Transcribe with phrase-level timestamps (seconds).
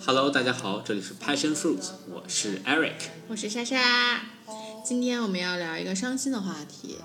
[0.00, 2.94] Hello，大家好，这里是 Passion Fruits，我是 Eric。
[3.28, 4.22] 我是莎莎，
[4.82, 6.96] 今天我们要聊一个伤心的话题。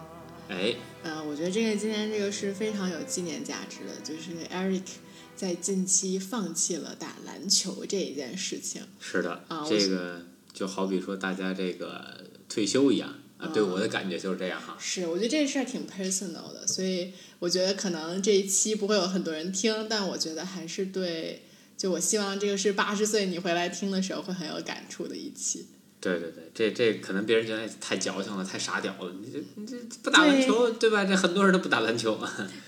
[0.48, 4.84] 哎，呃，我觉得这个今天这个是非常有纪念价值的，就是 Eric
[5.36, 8.84] 在近期放弃了打篮球这一件事情。
[9.02, 10.22] 是的，啊这个
[10.54, 14.76] 就好比说大家这个退休一样啊，对我的感觉就是这样哈。
[14.80, 21.44] 是，我觉得这事儿挺 personal 的，所以我觉得可能这一期不会有很多人听，但我觉得还是对，
[21.78, 25.68] 就我希望这个是八十岁你回来听的时候会很有感触的一期。
[26.00, 31.06] 对对对，这这可能别人觉得哎太矫情了，太傻屌了，你这你这不打篮球对吧？
[31.06, 32.20] 这很多人都不打篮球。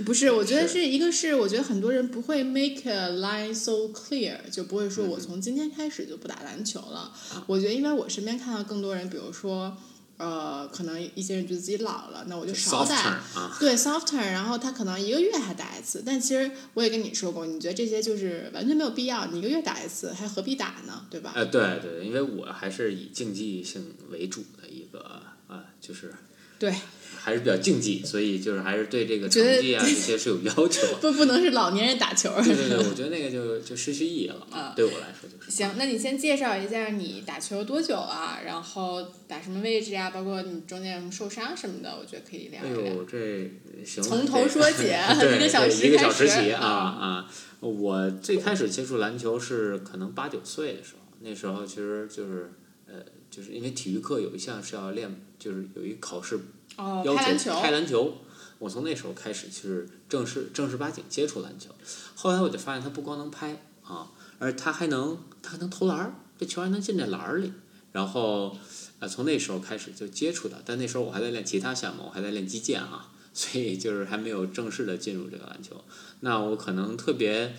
[0.05, 7.11] 不是，我觉得是是一个是，我觉得很多人不会 make a line so clear，就不会嗯说我从今天开始就不打篮球了。
[7.45, 9.75] 我觉得，因为我身边看到更多人，比如说，
[10.17, 13.21] 呃，可能一些人觉得自己老了，那我就少打
[13.59, 21.05] 对 soft turn，然后他可能一个月还打一次，但其实我也跟你说过，你觉得这些就是完全没有必要，你一个月打一次，还何必打呢？
[21.09, 21.33] 对吧？
[21.35, 26.13] 呃，对对，因为我还是以竞技性为主的一个啊，就是
[26.57, 26.73] 对，
[27.17, 30.81] 还是比较竞技，所以就是还是对这个成绩啊这些是有要求。
[31.01, 32.29] 不不能是老年人打球。
[32.43, 35.51] 对对对，我觉得那个就就失去意义了啊对我来说就是。
[35.51, 38.39] 行，那你先介绍一下你打球多久啊？
[38.45, 42.93] 然后打什么位置啊、包括你中间有什么受伤什么的，我觉得可以聊聊。
[42.93, 43.49] 呦，这
[43.85, 44.83] 行，从头说起
[45.19, 47.31] 对 一个小时对一个小时起啊啊啊！
[47.61, 52.51] 我最开始接触篮球是可能八九岁的时候，那时候其实就是
[52.87, 52.95] 呃，
[53.31, 56.39] 就是因为体育课有一项是要练，就是有一考试
[56.77, 57.15] 哦，要。
[57.37, 58.17] 求拍篮球。
[58.57, 61.69] 我从那时候开始就是正式正儿八经接触篮球，
[62.15, 64.09] 后来我就发现他不光能拍啊，
[64.39, 67.51] 而他还能他还能投篮儿，这球还能进这篮儿里。
[67.91, 68.57] 然后
[68.99, 75.83] 呃，从那时候开始就接触的，但那时候我还在练其他项目，我还在练击剑啊，所以就是还没有正式的进入这个篮球。
[76.21, 77.55] 那我可能特别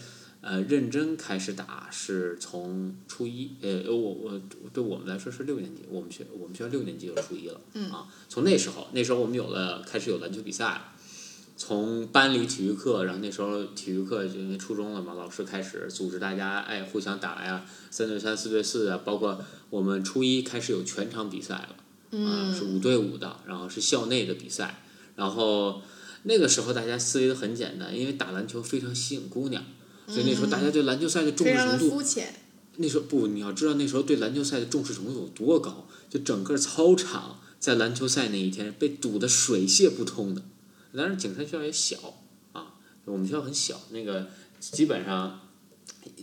[0.47, 4.41] 呃认真开始打是从初一，呃，我我
[4.73, 10.93] 对我们来说是六年级，我们学我们学校六年级就初一了，嗯啊，从那时候那时候我们有了开始有篮球比赛了。
[11.59, 24.83] 从班里体育课，然后那时候体育课就因为初中了嘛，老师开始组织大家哎互相打呀，三对三、四对四啊，包括我们初一开始有全场比赛了，啊、是五对五的，然后是校内的比赛，
[25.17, 25.81] 然后
[26.25, 29.65] 那个时候大家思维都很简单，因为打篮球非常吸引姑娘，
[30.07, 32.03] 所以那时候大家对篮球赛的重视程度。
[32.79, 40.43] 那时候不，你要知道那时候对篮球赛的重视程度有多高，就整个操场在篮球赛那一天被堵得水泄不通的。
[40.95, 41.97] 当然，景山学校也小
[42.53, 42.75] 啊，
[43.07, 44.29] 我们学校很小，那个
[44.61, 45.41] 基本上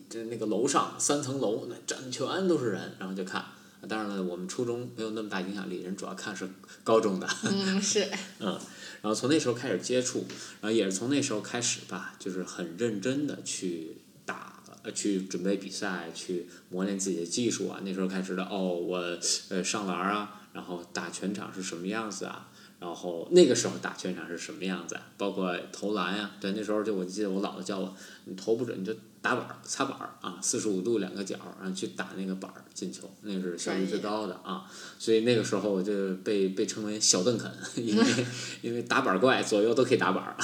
[0.07, 3.43] 这那个楼上三层楼那站全都是人，然后就看。
[3.83, 6.49] 啊当然了，我们初中没有那么大影响力，人主要看是
[6.85, 7.27] 高中的。
[7.43, 8.09] 嗯，是。
[8.39, 10.25] 然后从那时候开始接触，
[10.61, 17.81] 然后也是从那时候开始吧，就是很认真的去打，呃，去准备比赛，去磨练自己的技术啊。
[17.83, 22.49] 那时候开始的哦，我呃上篮儿啊，然后打全场是什么样子啊？
[22.79, 25.07] 然后那个时候打全场是什么样子啊？
[25.17, 34.69] 包括投篮呀、对，那时候就我记得我姥姥叫我，你投不准你就打板儿、擦板儿啊，四十五度两个角儿，然后去打那个板儿进球，那是效率最高的啊。
[34.99, 37.49] 所以那个时候我就被被称为小邓肯，
[37.81, 38.03] 因为
[38.61, 40.35] 因为打板儿怪左右都可以打板儿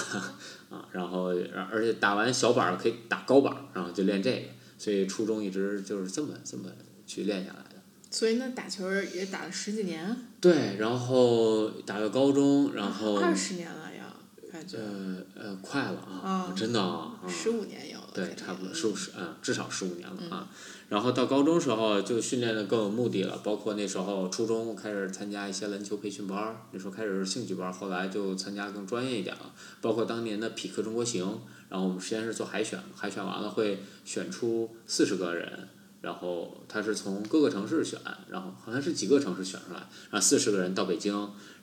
[0.69, 4.47] 啊， 然后而而且打完小板儿可以打高板儿，然后就练这个，
[4.77, 6.69] 所以初中一直就是这么这么
[7.05, 7.75] 去练下来的。
[8.09, 14.15] 所以那，打球也打了十几年，对，然后打到高中，然后二十年了呀，
[14.51, 14.77] 感觉。
[14.77, 18.13] 呃呃快了啊，啊真的啊，啊十五年有了。
[18.13, 20.49] 对，差不多十五十嗯，至少十五年了啊。
[20.89, 29.53] 然后到高中时候就训练的更有目的了，包括那时候初中开始参加一些篮球培训班儿，那时候开始是兴趣班儿，后来就参加更专业一点了。
[29.81, 35.67] 包括当年的匹克中国行，然后我们实验室做海选，海选完了会选出四十个人，
[36.01, 41.13] 然后他是从各个城市选，然后好像是几个城市选出来，然后四十个人到北京，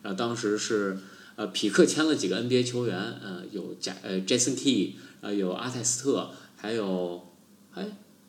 [0.01, 0.97] 然后当时是
[1.35, 7.27] 呃匹克签了几个 NBA 球员，呃有贾呃 Jason Key，呃有阿泰斯特，还有
[7.73, 7.85] 哎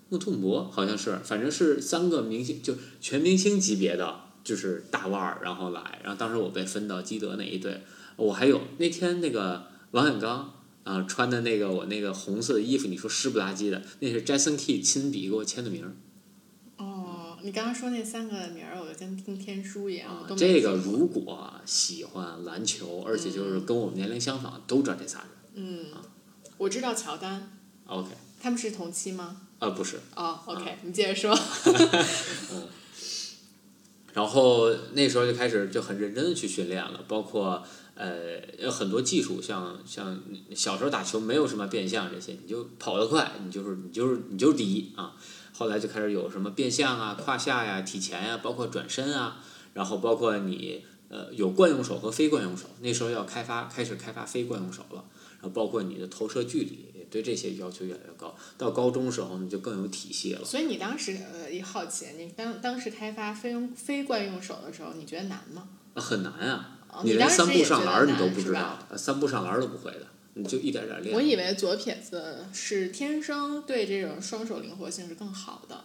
[0.09, 7.83] 穆图姆博好像是，反正是三个明星，就全明星级别的，就是大腕儿，然后来，然后当时我被分到基德那一队，
[8.17, 10.55] 我还有那天那个王永刚。
[10.85, 15.93] 啊，穿的那个我那个红色的衣服，你说湿不拉几的，那是 Jason Key 亲笔给我签的名儿。
[16.79, 20.27] 哦，你刚刚说那三个名儿，我就跟听天书一样。
[20.35, 25.29] 这个如果喜欢篮球，而且就是跟我们年龄相仿，都知道这仨人。
[25.57, 25.85] 嗯，
[26.59, 27.51] 我知道乔丹
[27.87, 28.11] ，OK，
[28.43, 29.37] 他们是同期吗？
[29.59, 31.35] 啊不是，哦，OK，你接着说。
[32.53, 32.69] 嗯
[34.15, 37.63] 然后那时候就开始就很认真的去训练了，包括
[37.95, 40.21] 呃有很多技术，像像
[40.57, 45.15] 小时候打球没有什么变向这些，你就跑得快，你就是你就是你就是第一啊。
[45.53, 49.37] 后来就开始有什么变向啊、胯下呀、体前呀，包括转身啊，
[49.75, 55.05] 然后包括你呃有惯用手和非惯用手，那时候要开发开始开发非惯用手了，
[55.41, 58.37] 然后包括你的投射距离，对这些要求越来越高。
[58.57, 60.45] 到高中时候呢，就更有体系了。
[60.45, 65.69] 所以你当时呃一好奇，你当当时开发非用非惯用手的时候，你觉得难吗？
[65.95, 71.15] 啊很难啊，哦你连三步上篮儿你都不知道，呃三步上篮儿都不会的，你就一点点练。
[71.15, 75.85] 我以为左撇子是天生对这种双手灵活性是更好的。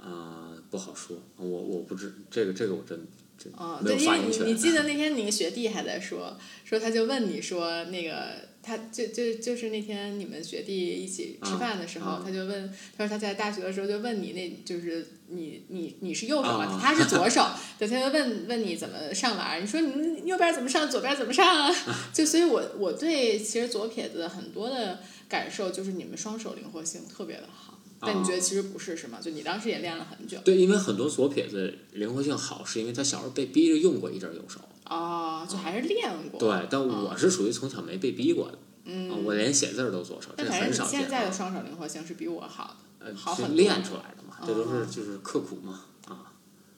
[0.00, 3.06] 啊、不好说，我我不知这个这个我真
[3.38, 4.46] 真嗯，没有对，因为发言权。
[4.46, 17.44] 你你记得 那天你学弟还在说，说他就问你说那个，他就就就是那天你们学弟一起吃饭的时候，啊他就问，他说他在大学的时候就问你，那就是你你你是右手嘛，啊他是左 手，
[17.78, 21.74] 对，他就问问你怎么上篮儿，你说你右边怎么上，左边怎么上啊？
[22.14, 27.71] 就所以我我对其实左撇子很多的感受就是你们双手灵活性特别的好，
[28.04, 29.18] 但你觉得其实不是是吗？
[29.20, 30.38] 就你当时也练了很久。
[30.44, 34.60] 对，因为很多左撇子灵活性好，是因为他小时候被逼着用过一阵右手。
[34.88, 36.38] 哦，就还是练过。
[36.38, 41.32] 对，但我是属于从小没被逼过的，嗯啊我连写字儿都左手，这但反正你很少见现在的啊。
[41.32, 43.06] 双手灵活性是比我好的。
[43.06, 46.32] 呃，好很多练出来的嘛，这都哦是就是刻苦嘛啊。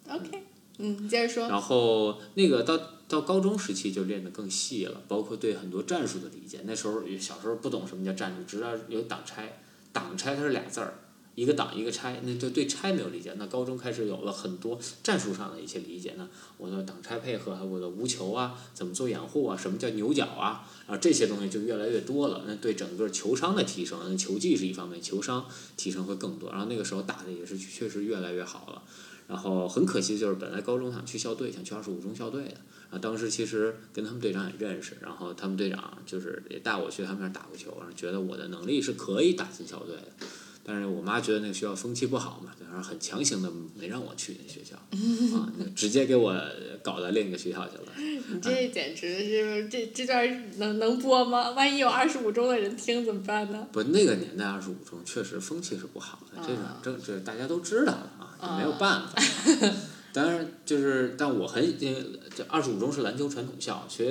[0.08, 0.44] OK，
[0.78, 1.48] 嗯，你接着说。
[1.48, 2.78] 然后那个到
[3.08, 6.60] 到高中时期就练得更细了，包括对很多战术的理解。
[6.64, 9.60] 那时候小时候不懂什么叫战术，只知道有挡拆，
[9.92, 10.94] 挡拆它是俩字儿，
[11.34, 13.34] 一个挡一个拆，那就对拆没有理解。
[13.36, 16.28] 那高中开始有了很多战术上的一些理解呢，
[16.58, 22.44] 我的挡拆配合，我的无球啊，怎么做掩护啊，什么叫牛角啊，然后这些东西就越来越多了。
[22.46, 25.46] 那对整个球商的提升，那球技是一方面，球商
[25.76, 26.50] 提升会更多。
[26.50, 28.82] 然后那个时候打的也是确实越来越好了。
[29.26, 32.56] 然后很可惜，就是本来高中想去校队，想去二十五中校队的。
[32.90, 40.26] 啊，当时其实跟他们队长也认识，然后他们队长就是也带我去他们那儿打过球，然后觉得我的能力是可以打进校队的。
[40.66, 44.74] 但是我妈觉得那个学校风气不好嘛，然后很强行的没让我去那学校，
[45.36, 46.34] 啊，直接给我
[46.82, 47.92] 搞到另一个学校去了。
[48.32, 51.50] 你这简直是这这段能能播吗？
[51.50, 53.68] 万一有二十五中的人听怎么办呢？
[53.70, 59.22] 不，那个年代二十五中确实风气是不好的，这种啊这这大家都知道的啊，也没有办法。
[60.14, 62.02] 当然，就是但我很因为
[62.34, 64.06] 这二十五中是篮球传统校，所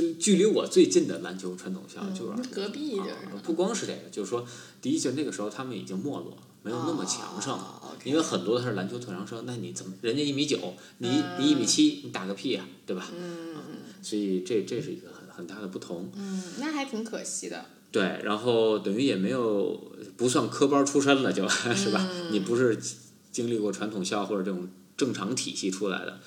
[0.00, 4.46] 以距距离我最近的篮球传统校就是嗯隔壁就是啊不光是这个，就是说，
[4.80, 7.80] 第一就那个时候他们已经没落了，没有那么强盛了。
[8.04, 13.10] 因为很多他是篮球特长生，那你怎么人家一米九，你一你一米七，你打个屁呀、对吧？
[13.16, 13.54] 嗯
[14.02, 16.10] 所以这这是一个很很大的不同。
[16.16, 17.66] 嗯，那还挺可惜的。
[17.92, 22.08] 对，然后等于也没有不算科班出身了就，是吧？
[22.30, 22.76] 你不是
[23.30, 26.18] 经历过传统校或者这种正常体系出来的。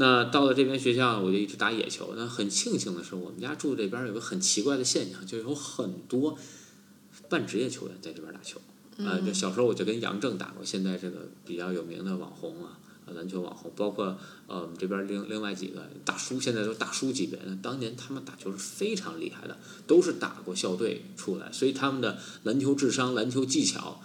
[0.00, 2.14] 那到了这边学校，我就一直打野球。
[2.16, 6.38] 那很庆幸的是，我们家住这边有个很奇怪的现象，就有很多
[7.28, 8.60] 半职业球员在这边打球。
[8.98, 19.56] 啊、就小时候我就跟杨正打过，现在这个比较有名的网红啊，呃篮球网红，包括呃我们这边另另外几个大叔，现在都大叔级别的，当年他们打球是非常厉害的，
[19.86, 24.00] 都是打过校队出来，所以他们的篮球智商、篮球技巧，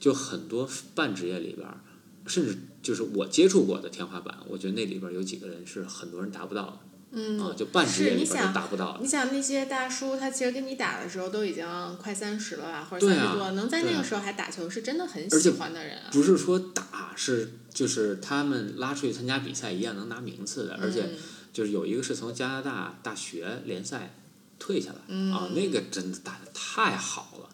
[0.00, 1.80] 就很多半职业里边儿，
[2.28, 6.78] 甚至就是我接触过的天花板，我觉得那里边有几个人是很多人达不到的，
[7.12, 9.00] 嗯，啊，就半职业里边都达不到的。
[9.00, 11.66] 你想那些大叔，他其实跟你打的时候都已经
[11.96, 16.10] 快三十了吧，或者三十多，能在那个时候还打球，是真的很喜欢的人啊。
[16.12, 21.16] 不是说打是就是他们拉出去参加比赛一样能拿名次的，而且嗯
[21.52, 24.14] 就是有一个是从加拿大大学联赛
[24.58, 27.47] 退下来、嗯啊，那个真的打的太好了，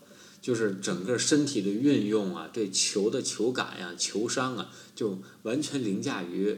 [0.45, 6.55] 就是整个身体的运用啊，对球的球感呀、球商啊，就完全凌驾于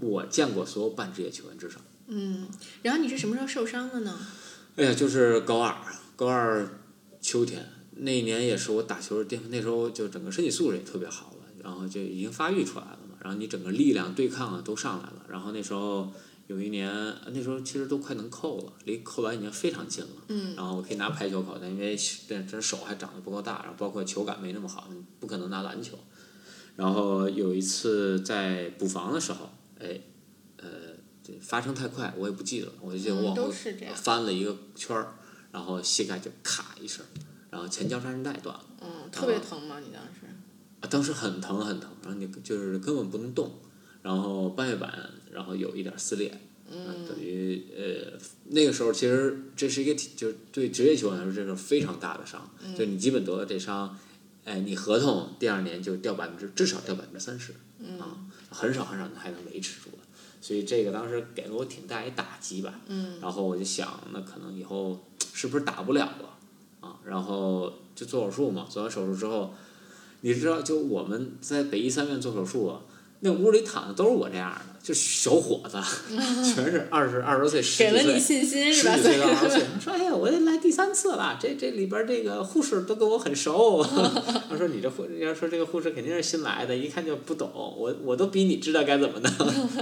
[0.00, 1.80] 我见过所有半职业球员之上。
[2.08, 2.48] 嗯，
[2.82, 4.18] 然后你是什么时候受伤的呢？
[4.74, 5.76] 哎呀，就是高二，
[6.16, 6.80] 高二
[7.20, 16.12] 秋天那一年也是我打球的巅峰，那时候就整个身体素质也特别好了，然后就已经发育出来了嘛，然后你整个力量、对抗啊都上来了，然后那时候
[16.52, 16.86] 有一年，
[17.32, 21.96] 那时候其实都快能扣了，离扣篮已经非常近了，嗯然后我可以拿排球扣，但因为
[22.28, 25.98] 这这手还长得不够大，然后包括球感没那么好，你不可能拿篮球。
[26.76, 29.98] 然后有一次在补防的时候，哎，
[30.58, 30.68] 呃，
[31.22, 33.34] 这发生太快，我也不记得了，我就记得我
[33.94, 35.14] 翻了一个圈儿，
[35.50, 37.04] 然后膝盖就咔一声，
[37.50, 38.64] 然后前交叉韧带断了。
[38.80, 39.80] 嗯，特别疼吗？
[39.80, 40.26] 你当时？
[40.80, 43.52] 啊，当时很疼很疼，然后你就是根本不能动，
[44.02, 46.32] 然后半月板然后有一点撕裂，
[46.70, 48.18] 嗯，等于呃
[48.50, 53.98] 那个时候其实这是一个挺就是对职业球员来说这是非常大的伤，就你基本得了这伤，
[54.44, 57.52] 哎，你合同第二年就掉百分之至少掉百分之三十，
[57.98, 58.18] 啊，
[58.50, 59.98] 很少很少还能维持住了。
[60.40, 62.80] 所以这个当时给了我挺大一打击吧。
[62.88, 63.20] 嗯。
[63.20, 65.00] 然后我就想，那可能以后
[65.32, 66.36] 是不是打不了了
[66.80, 66.98] 啊？
[67.04, 69.54] 然后就做手术嘛，做完手术之后，
[70.22, 72.80] 你知道，就我们在北医三院做手术啊，
[73.24, 75.78] 那屋里躺的都是我这样的，就是小伙子，
[76.54, 78.20] 全是二十二十多岁、十几给了你岁。
[78.20, 78.96] 信心是吧？
[78.96, 83.80] 十几岁到二十 岁，说哎呀，我也来第三次了，这这里边这个护士都跟我很熟。
[84.50, 89.78] 他说你这护，要说这个护士肯定是新来的，一看就不懂，我我都比你知道该怎么弄。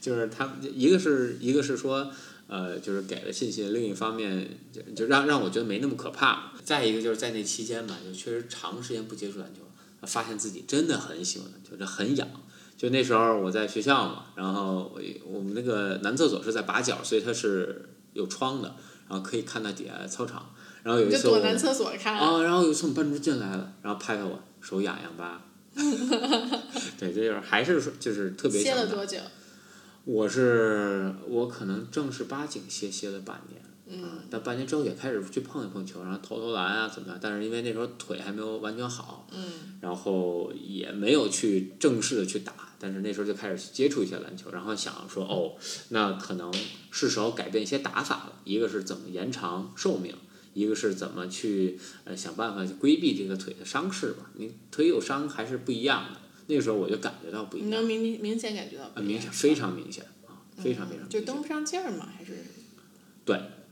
[0.00, 2.10] 就是他们一个是一个是说，
[2.46, 6.52] 呃，就是给了信心，另一方面就就让让我觉得没那么可怕。
[6.64, 9.60] 再一个就是在那期间吧，就确实长时间不接触篮球，
[10.06, 12.28] 发现自己真的很喜欢就是，很痒。
[12.76, 18.74] 就那时候我在学校嘛，然后我我们那个男厕所是在把角，所以它是有窗的，
[19.08, 20.50] 然后可以看到底下操场。
[20.82, 22.16] 然后有一就次我躲男厕所看。
[22.16, 25.44] 啊，然后有一次我们班主任进来了，然后拍拍我手痒痒吧。
[26.98, 29.18] 对，这就是还是说就是特别歇了想打多久？
[30.06, 37.18] 我是我可能正儿八经歇歇了半年，嗯，但半年之后也开始去碰一碰球，然后投投篮啊怎么样？
[37.20, 45.56] 但是因为那时候腿还没有完全好，嗯，然后也没有去正式的去打，但是那时候就开始接触一些篮球，然后想说哦，
[45.88, 46.52] 那可能
[46.90, 50.14] 是时候改变一些打法了，一个是怎么延长寿命。
[50.52, 54.28] 一个是怎么去呃想办法去规避这个腿的伤势吧？
[54.34, 56.18] 你腿有伤还是不一样的。
[56.48, 61.08] 那个时候我就感觉到不一样，你能明明明显感觉到不呃，一样明显非常明显啊，非常非常明显。
[61.08, 62.44] 就蹬不上劲儿嘛，还是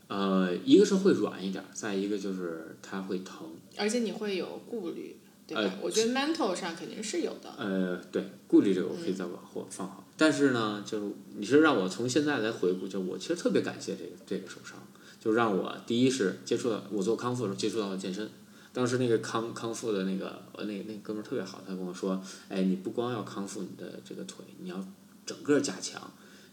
[0.08, 3.46] 呃，一个是会软一点儿，再一个就是它会疼。
[3.76, 5.62] 而且你会有顾虑，对吧？
[5.62, 7.54] 呃我觉得 mental 上肯定是有的。
[7.56, 10.04] 呃，对，顾虑这个我可以再往后放好。
[10.16, 14.76] 但是呢，就是你是让我从现在来回顾，就我其实特别感谢这个这个受伤，
[15.20, 18.28] 就让我第一是接触到我做康复的时候接触到了健身。
[18.72, 24.84] 当时那个康康复的那个呃那那哥们儿特别好，他跟我说，哎，你不光要康复你的这个腿，你要
[25.26, 26.00] 整个加强，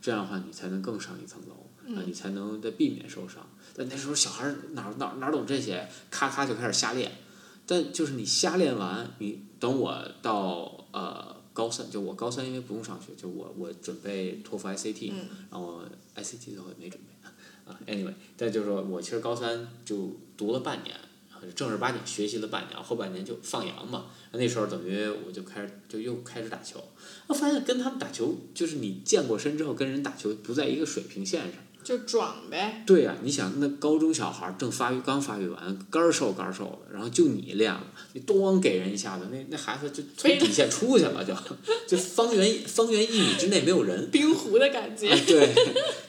[0.01, 1.55] 这样的话你才能更上一层楼
[1.87, 3.47] 啊，你才能在避免受伤。
[3.75, 7.11] 但那时候小孩儿哪哪哪懂这些，咔咔就开始瞎练。
[7.67, 15.81] 但就是你瞎练完，你等我到呃高三，就我高三因为不用上学，就我我准备托福 ICT，、嗯然后
[16.15, 17.27] ICT 最后也没准备
[17.65, 20.95] 啊，anyway，但就是说我其实高三就读了半年，
[21.55, 24.05] 正儿八经学习了半年，后半年就放羊嘛。
[24.31, 26.83] 那时候等于我就开始就又开始打球，
[27.25, 31.53] 我发现跟他们打球，就是你健过身之后跟人打球不在一个水平线上。
[31.85, 41.33] 就壮呗，对呀、你想那高中小孩儿正发育刚发育完，干儿瘦干儿瘦的，然后就你练了，你咣给人一下子，那那孩子就从底线出去了，就
[41.87, 45.07] 就方圆方圆一米之内没有人，冰壶的感觉。
[45.09, 45.53] 啊对，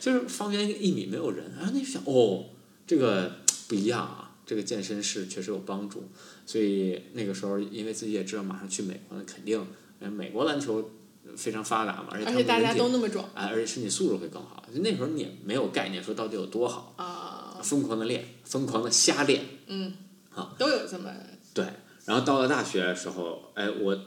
[0.01, 2.47] 就是方圆一米没有人，然后那想哦，
[2.87, 3.31] 这个
[3.69, 6.05] 不一样啊，这个健身是确实有帮助，
[6.47, 9.63] 所以那个时候因为自己也知道马上去美国，那肯定，
[10.01, 10.91] 呃美国篮球
[11.35, 14.63] 非常发达嘛，而且他而且大家都那么壮哎，而且身体素质会更好。
[14.73, 19.45] 就那时候你也没有概念说到底有多好，啊，疯狂的练，疯狂的瞎练。
[19.67, 19.93] 嗯，
[20.29, 21.11] 好，都有这么
[21.55, 21.65] 对，
[22.05, 23.99] 然后到了大学的时候，哎，我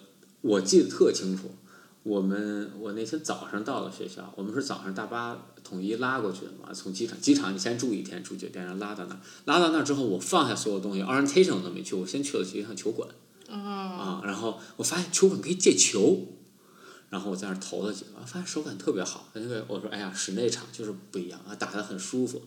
[0.42, 1.50] 我记得特清楚，
[2.04, 13.10] 我们我那天早上到了学校，我们是早上大巴统一拉过去的嘛，从机场机场你先住一天，住酒店，然后拉到那儿，拉到那儿之后，我放下所有东西，orientation 我都没去，我先去了一趟球馆。
[13.50, 16.24] 啊，啊，然后我发现球馆可以借球，
[17.10, 19.30] 然后我在那儿投了几个，发现手感特别好。
[19.34, 22.42] 那个我说，哎呀，室内场就是不一样啊，打得很舒服。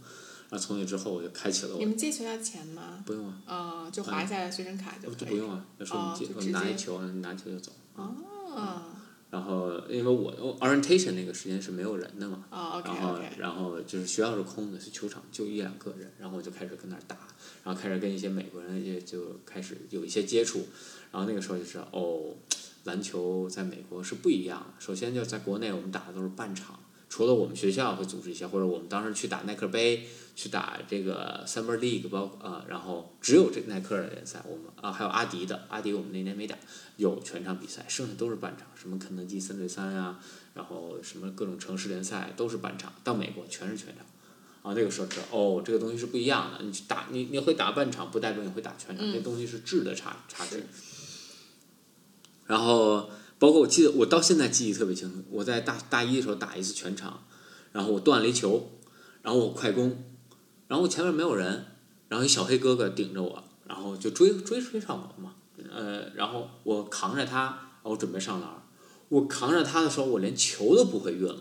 [0.50, 3.02] 然后从那之后，我就开启了我你们借球要钱吗？
[3.06, 5.18] 不用啊，啊，就划一下学生卡就可以。
[5.18, 7.72] 就不用啊，那时候哦你借我就直接拿一球，你拿球就走。
[7.96, 8.86] 啊
[9.32, 17.16] 然后因为我我 orientation 那个时间是没有人的嘛，然后然后就是学校是空的，是球场就一两个人，然后我就开始跟那儿打，
[17.64, 20.66] 然后开始跟一些美国人也就开始有一些接触，
[21.10, 22.34] 然后那个时候就知道哦，
[22.84, 24.80] 篮球在美国是不一样的。
[24.80, 36.56] 首先就在国内我们打的都是半场，除了我们学校会组织一些，或者我们当时去打耐克杯，去打这个 Summer League，包括啊、然后只有这耐克的联赛，我们啊还有阿迪的，阿迪我们那年没打，
[36.96, 40.18] 有全场比赛，剩下都是半场，什么肯德基三对三呀，
[40.54, 44.06] 然后什么各种城市联赛都是半场，到美国全是全场。
[44.62, 46.64] 啊，那个时候知道哦，这个东西是不一样的。
[46.64, 50.62] 你去打你你会打半场，不代表你会打全场，嗯这东西是质的差差距是。
[52.46, 53.08] 然后
[53.38, 57.24] 包括我记得我到现在记忆特别清楚，我在大大一的时候打一次全场，
[57.72, 58.70] 然后我断了一球，
[59.22, 60.04] 然后我快攻，
[60.68, 61.66] 然后我前面没有人，
[62.08, 65.34] 然后一小黑哥哥顶着我，然后就追追追上我嘛，
[65.74, 68.62] 呃，然后我扛着他，然后我准备上篮儿，
[69.08, 71.38] 我扛着他的时候，我连球都不会运了，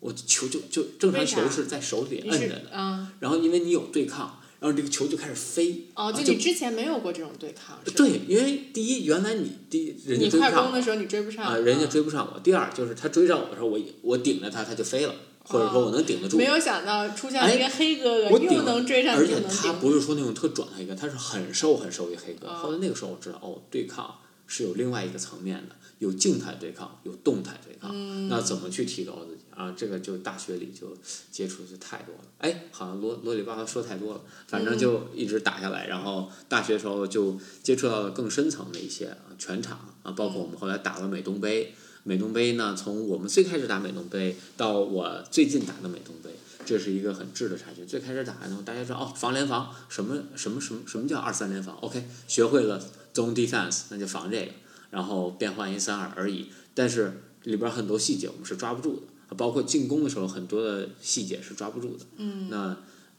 [0.00, 5.88] 我球就就正常球是在手里摁着的，啊然后因为你有对抗，然然后这个球就开始飞。
[5.94, 12.40] 哦，啊就你之前没有过这种对抗，对，因为第一，原来你第一人家你追不上我快攻的时候你追不上啊，人家嗯追不上我。
[12.40, 16.38] 第二就是他追上我的时候，我我顶着他，他就飞了，或者说我能顶得住。
[16.38, 19.38] 没有想到出现了一个黑哥哥，哎我顶又能追上而且。
[19.42, 22.48] 他不是说那种特壮的黑哥，他是很瘦很瘦一个黑哥。
[22.48, 24.14] 哦后来那个时候我知道，哦，对抗
[24.46, 27.90] 是有另外一个层面的，有静态对抗，有动态对抗。
[27.92, 29.72] 嗯那怎么去提高自己啊？
[29.76, 30.96] 这个就大学里就
[31.30, 32.20] 接触的就太多了。
[32.38, 35.86] 哎，好像啰啰里吧嗦说太多了，反正就一直打下来。
[35.86, 41.74] 然后大学时候就接触到了更深层的一些啊全场啊，包括我们后来打了美东杯。
[42.06, 46.28] 美东杯呢，从我们最开始打美东杯到我最近打的美东杯，
[46.66, 47.82] 这是一个很质的差距。
[47.86, 52.78] 最开始打呢，大家知道哦，防联防，什么什么什么什么叫二三联防？OK，学会了
[53.14, 54.52] zone defense，那就防这个，
[54.90, 56.48] 然后变换一三二而已。
[56.74, 59.02] 但是里边很多细节我们是抓不住的，
[59.36, 62.04] 包括进攻的时候很多的细节是抓不住的。
[62.16, 62.48] 嗯。
[62.50, 62.76] 那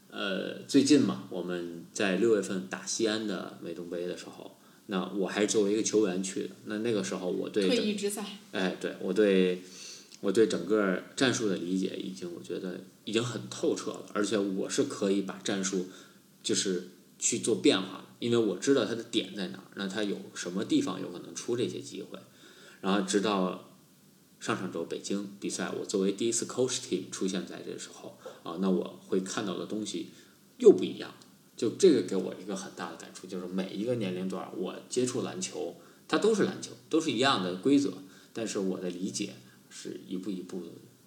[0.09, 6.49] 呃，最近嘛，我们在六月份打西安的美东杯的时候，那我还是作为一个球员去的。
[6.65, 9.61] 那那个时候我对退整役之赛，哎，对我对
[10.21, 15.87] 我对整个战术的理解已经，我觉得已经很透彻了，而且我是可以把战术
[16.41, 16.87] 就是
[17.19, 22.17] 去做变化的，因为我知道它的点在哪儿，那它有什么地方有可能出这些机会，
[22.79, 23.74] 然后直到
[24.39, 30.09] 上上周北京比赛，我作为第一次 coach team 出现在这时候啊，那我会看到的东西
[30.57, 31.13] 又不一样。
[31.57, 35.77] 就这个给我一个很大的感触，就是每一个年龄段我接触篮球，
[36.07, 37.93] 它都是篮球，都是一样的规则，
[38.33, 39.35] 但是我的理解
[39.69, 40.61] 是一步一步，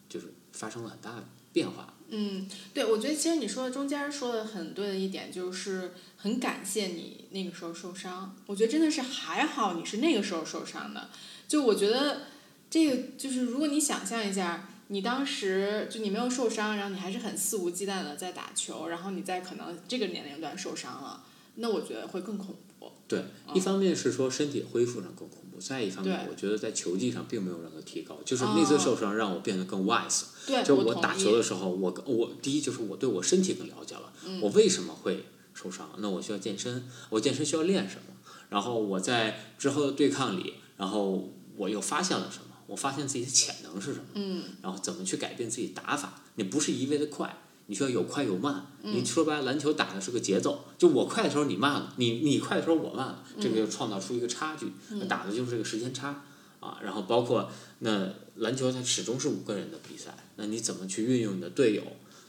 [0.09, 1.95] 就是发生了很大的变化。
[2.09, 8.35] 嗯，对，我觉得其实你说的中间说的很对的一点，就是很感谢你那个时候受伤。
[8.47, 11.11] 我觉得真的是还好你是那个时候受伤的。
[11.47, 12.23] 就我觉得
[12.71, 21.23] 这个就是如果你想象一下，你当时就你没有受伤，然后你还是很肆无忌惮的在打球，然后你在可能这个年龄段受伤了，
[21.57, 22.49] 那我觉得会更恐
[22.79, 22.91] 怖。
[23.07, 30.25] 对，一方面是说身体恢复上更恐怖，再一方面我觉得在球技上并没有任何提高，就是那次受伤让我变得更 wise。
[30.47, 35.91] 对，就我打球的时候，我我第一就是我对我身体更了解了，嗯我为什么会受伤？
[35.99, 38.15] 那我需要健身，我健身需要练什么？
[38.51, 42.48] 然后我在之后的对抗里，然后我又发现了什么？
[42.69, 44.05] 我发现自己的潜能是什么？
[44.15, 46.23] 嗯，然后怎么去改变自己打法？
[46.37, 48.67] 你不是一味的快，你需要有快有慢。
[48.83, 54.71] 嗯你说白了，篮球打的是个节奏，就我快的时候你慢了，你你快的时候我慢了，这个就创造出一个差距。
[54.91, 56.23] 那打的就是这个时间差
[56.61, 56.79] 啊。
[56.83, 57.51] 然后包括
[57.81, 61.83] 那篮球，它始终是五个人的比赛，那你怎么去运用你的队友？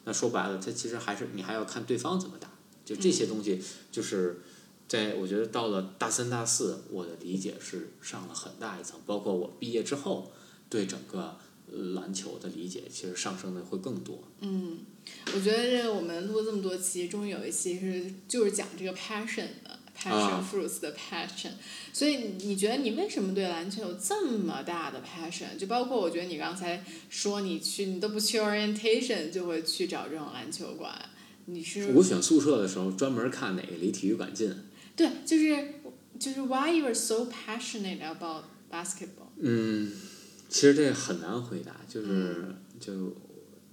[0.06, 2.50] 那说白了，它其实还是你还要看对方怎么打。
[2.86, 4.42] 就这些东西，就是
[4.90, 10.32] 在我觉得到了大三大四，我的理解是上了很大一层，包括我毕业之后
[10.68, 11.38] 对整个
[11.72, 14.24] 呃篮球的理解，其实上升的会更多。
[14.42, 14.80] 嗯，
[15.36, 21.52] 我觉得这个我们录这么多期，终于有一期是就是讲这个 passion 的 passion 啊 fruits 的 passion，、
[21.94, 25.56] 所以你你觉得你为什么对篮球有这么大的 passion？
[25.56, 31.00] 就包括我觉得你刚才说你去你都不去 orientation 就会去找这种篮球馆，
[31.46, 34.52] 你是我选宿舍的时候，专门看哪个离体育馆近。
[35.00, 35.76] 对，就是
[36.20, 39.32] 就是 why you are so passionate about basketball？
[39.40, 39.90] 嗯，
[40.50, 43.16] 其实这很难回答，就是、就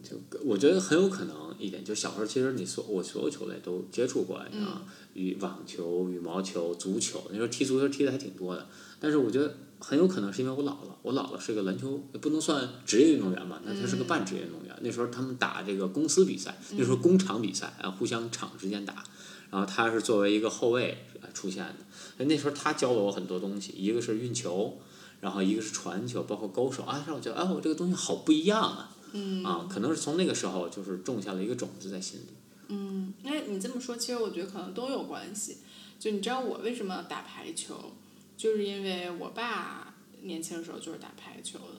[0.04, 4.82] 就我觉得很有可能一点，就小时候其实你所我所有球类都接触过，你知道吗，
[5.14, 8.68] 羽网球、羽毛球、足球，那时候踢足球踢的还挺多的，
[9.00, 14.72] 但是我觉得很有可能是因为我姥姥，我姥姥是个篮球也不能算职业运动员吧，那她是个半职业运动员。
[14.82, 19.02] 那时候他们打这个公司比赛，那时候工厂比赛啊，互相厂之间打，
[19.56, 22.24] 然后他是作为一个后卫呃出现的。
[22.26, 24.76] 那时候他教了我很多东西，一个是运球，
[25.22, 28.94] 然后一个是传球，包括勾手啊，让我觉得哎，我这个东西好不一样啊。
[29.12, 32.26] 嗯啊，可能是从那个时候就是种下了一个种子在心里。
[32.68, 35.56] 嗯，那你这么说，其实我觉得可能都有关系。
[35.98, 37.92] 就你知道我为什么打排球，
[38.36, 41.75] 就是因为我爸年轻的时候就是打排球的。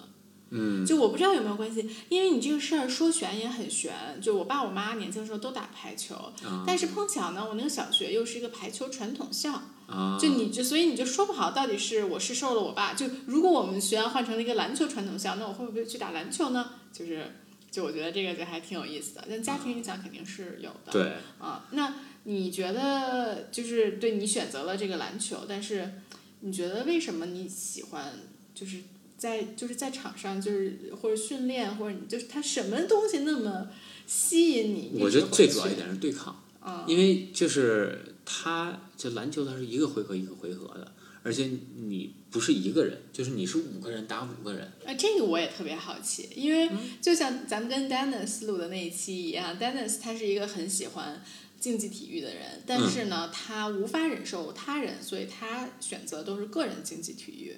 [0.49, 3.93] 嗯，就我不知道有没有关系，因为你这个事儿说悬也很悬。
[4.21, 12.93] 就我爸我妈年轻的时候都打排球，啊但是碰巧呢，我那个小学又是一个排球传统校，啊，就你就所以你就说不好到底是我是受了我爸。
[12.93, 16.71] 就如果我们学校换成了一个篮球传统校，那我会不会去打篮球呢？
[16.93, 17.35] 就是
[17.69, 20.91] 就我觉得这个就还挺有意思的，但家庭影响肯定是有的。
[20.91, 26.01] 对，啊，那你觉得就是对你选择了这个篮球，但是
[26.39, 28.13] 你觉得为什么你喜欢
[28.55, 28.77] 就是
[29.17, 33.67] 在就是在场上就是或者训练或者你就是他什么东西那么
[34.05, 34.91] 吸引你？
[34.99, 44.71] 我觉得最主要一点是对抗，啊，因为就是他就篮球它是一个回合一个回合的，而且你不是一个人，就是你是五个人打五个人。
[44.85, 46.69] 啊，这个我也特别好奇，因为
[47.01, 51.21] 就像咱们跟 Dennis 录的那一期一样，Dennis 他是一个很喜欢
[51.59, 57.55] 竞技体育的人，但是呢，他无法忍受他人，所以他选择都是个人竞技体育。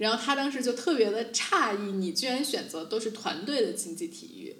[0.00, 4.56] 然后他当时就特别的诧异，你居然选择都是团队的竞技体育。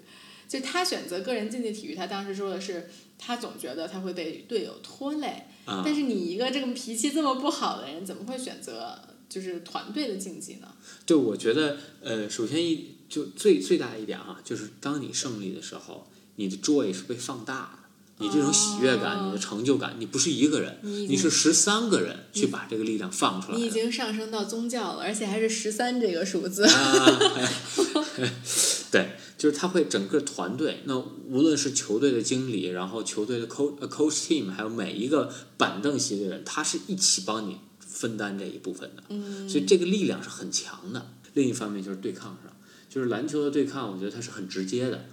[0.47, 5.45] 就他选择个人竞技体育，他当时说的是，他总觉得他会被队友拖累。
[5.65, 10.67] 啊但是你一个这个脾气这么不好的人，怎么会选择就是团队的竞技呢？
[11.07, 17.80] 对，我觉得呃，首先一就最最大的一点啊，就是当你胜利的时候，你的 joy 是被放大的。
[18.21, 23.59] 你这种喜悦感，哦你的成就感，你不是一个人，你你是十三个人去把这个力量放出来的。
[23.59, 26.65] 你已经上升到宗教了，而且还是十三这个数字。
[28.91, 41.13] 对，就是他会整个团队，那无论是球队的经理，然后球队的 coach 呃 coach team，还有每一个板凳席的人，他是一起帮你分担这一部分的，嗯所以这个力量是很强的。
[41.33, 42.53] 另一方面就是对抗上，
[42.89, 45.05] 就是篮球的对抗，我觉得它是很直接的，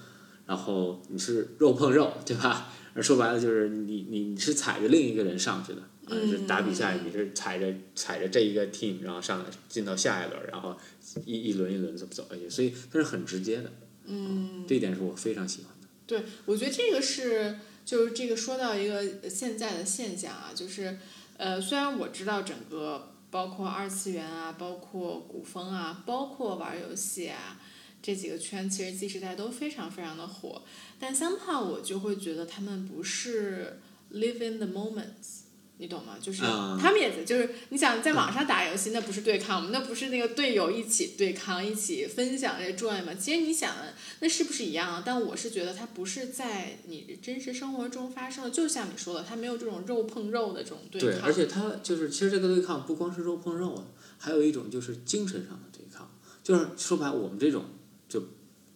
[0.46, 2.72] 然后你是肉碰肉，对吧？
[2.94, 10.76] 而说白了就是你你你是踩着另一个人上去的，啊，就是打比赛你是踩着踩着这一个 team，然后上来进到下一轮，然后
[11.24, 13.72] 一一轮一轮怎么走下去，所以它是很直接的。
[14.06, 15.86] 嗯，这一点是我非常喜欢的。
[16.06, 20.98] 对，我觉得这个是就是这个说到一个现在的现象啊，就是
[21.36, 27.60] 呃，虽然我知道整个包括二次元啊，包括古风啊，包括玩游戏啊。
[28.00, 30.62] 这几个圈其实 Z 时代都非常非常的火，
[30.98, 33.80] 但 somehow 我就会觉得他们不是
[34.12, 35.42] live in the moments，
[35.78, 36.16] 你懂吗？
[36.20, 39.70] 就是啊他们也就是你想在网上打游戏，那不是对抗吗？
[39.72, 43.12] 那不是那个队友一起对抗、一起分享这 joy 吗？
[43.14, 43.74] 其实你想，
[44.20, 45.02] 那是不是一样啊？
[45.04, 51.22] 但我是觉得它不是在你真实生活中发生的，就像你说的，它没有这种肉碰肉的这种对抗。
[51.22, 53.84] 而且它就是其实这个对抗不光是肉碰肉啊，
[54.18, 56.10] 还有一种就是精神上的对抗，
[56.42, 57.64] 就是说白了我们这种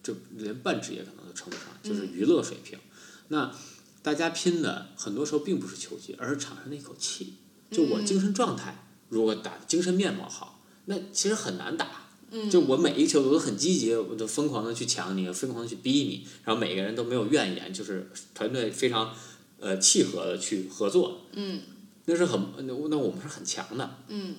[0.02, 2.78] 就就连半职业可能都称不上，就是娱乐水平。
[3.28, 3.54] 那
[4.02, 7.34] 大家拼的很多时候并不是球技，而是场上那口气。
[7.70, 12.02] 就我精神状态，如果打精神面貌好，那其实很难打。
[12.50, 19.14] 就我每一球我都很积极，我都疯狂的去抢你，疯狂的去逼你，然后每个人都没有怨言，就是团队非常
[19.60, 21.26] 呃契合的去合作。
[21.34, 21.60] 嗯
[22.06, 24.34] 那是很那那我们是很强的，嗯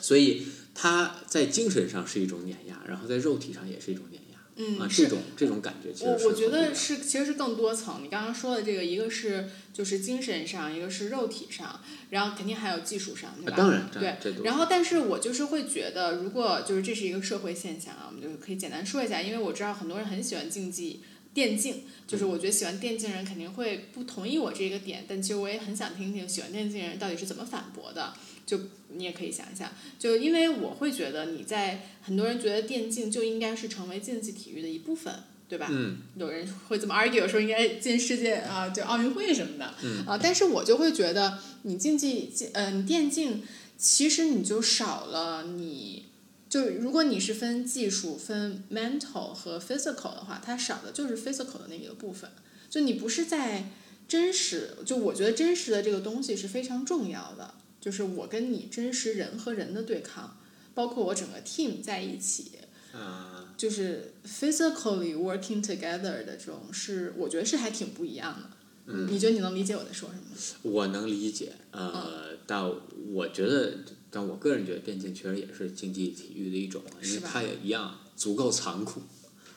[0.00, 4.27] 所以他在精神上是一种碾压，然后在肉体上也是一种碾压。
[4.60, 8.02] 嗯，这种这种感觉其实我我觉得是，其实是更多层。
[8.02, 13.52] 你刚刚说的这个，一个是就是精神上，一个是肉体上，然后肯定还有技术上，对吧？
[13.52, 14.42] 啊当然，对。
[14.42, 28.12] 然后，但是我就是会觉得，如果就是这是一个社会现象啊，我们就可以简单说一下，因为我知道很多人很喜欢竞技电竞，就是我觉得喜欢电竞人肯定会不同意我这个点，但其实我也很想听听喜欢电竞人到底是怎么反驳的。
[28.48, 28.58] 就
[28.96, 35.14] 你也可以想一想，就因为我会觉得你在很多人觉得电竞就应该是成为竞技体育的一部分，
[35.46, 35.68] 对吧？
[35.70, 43.42] 嗯，有人会这么 argue 说应该进世界啊，就奥运会什么的，嗯啊，但是我就会觉得你竞技嗯呃你电竞，
[43.76, 46.06] 其实你就少了你，
[46.48, 52.30] 就如果你是分技术、分 mental 和 physical 的话，它少的就是 physical 的那个部分，
[52.70, 53.68] 就你不是在
[54.08, 60.38] 真实，就我觉得真实的这个东西是非常重要的，就是我跟你真实人和人的对抗，
[60.74, 62.52] 包括我整个 team 在一起，
[62.92, 68.50] 啊，就是 physically working together 的这种是，我觉得是还挺不一样的。
[68.90, 70.36] 嗯你觉得你能理解我在说什么吗？
[70.62, 72.64] 我能理解，呃，但
[73.12, 79.02] 我觉得，但我个人觉得电竞确实也是竞技体育的一种，因为它也一样足够残酷。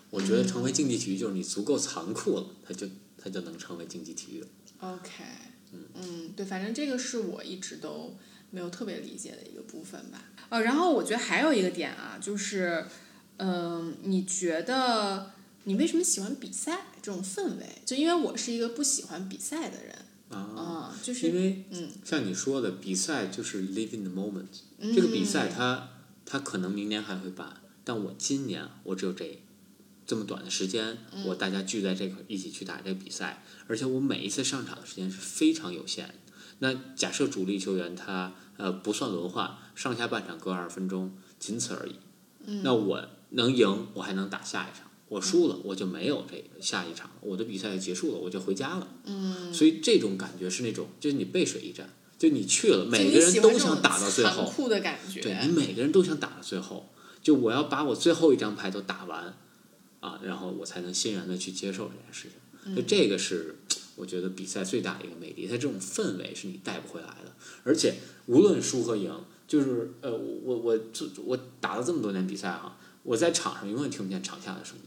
[0.10, 2.86] 我觉得成为竞技体育就是你足够残酷了，它就
[3.18, 4.48] 它就能成为竞技体育了。
[4.80, 5.24] OK，
[5.94, 8.18] 嗯，对，反正这个是我一直都
[8.50, 10.24] 没有特别理解的一个部分吧。
[10.50, 12.86] 呃，然后我觉得还有一个点啊，就是，
[13.38, 15.32] 嗯、你觉得
[15.64, 17.66] 你为什么喜欢比赛这种氛围？
[17.86, 19.96] 就因为我是一个不喜欢比赛的人，
[20.30, 24.94] 啊，啊、就是因为嗯像你说的，比赛就是 live in the moment。
[24.94, 25.90] 这个比赛嗯它
[26.26, 29.40] 它可能明年还会办，但我今年我只有这
[30.06, 36.16] 这么短的时间，嗯我大家聚在这块儿一起去打这个比赛，而且我每一次上场的时间是非常有限。
[36.60, 41.96] 那假设主力球员他呃不算轮换，上下半场各二十分钟，仅此而已。
[42.46, 48.88] 嗯那我能赢，我还能打下一场；我输了，我就没有这个下一场了，我的比赛就结束了，我就回家了。
[49.06, 56.90] 嗯，所以这种感觉是那种，就是你背水一战，就你去了，每个人都想打到最后，酷的感觉，对你每个人都想打到最后，
[57.24, 59.36] 就我要把我最后一张牌都打完，
[60.02, 62.76] 啊，然后我才能欣然的去接受这件事情。
[62.76, 63.56] 就这个是
[63.96, 67.34] 我觉得比赛最大的一个魅力，它这种氛围是你带不回来的，
[67.64, 67.96] 而且
[68.28, 69.12] 无论输和赢，
[69.48, 74.84] 就是呃，我我就我打了这么多年比赛哈、我在场上永远听不见场下的声音。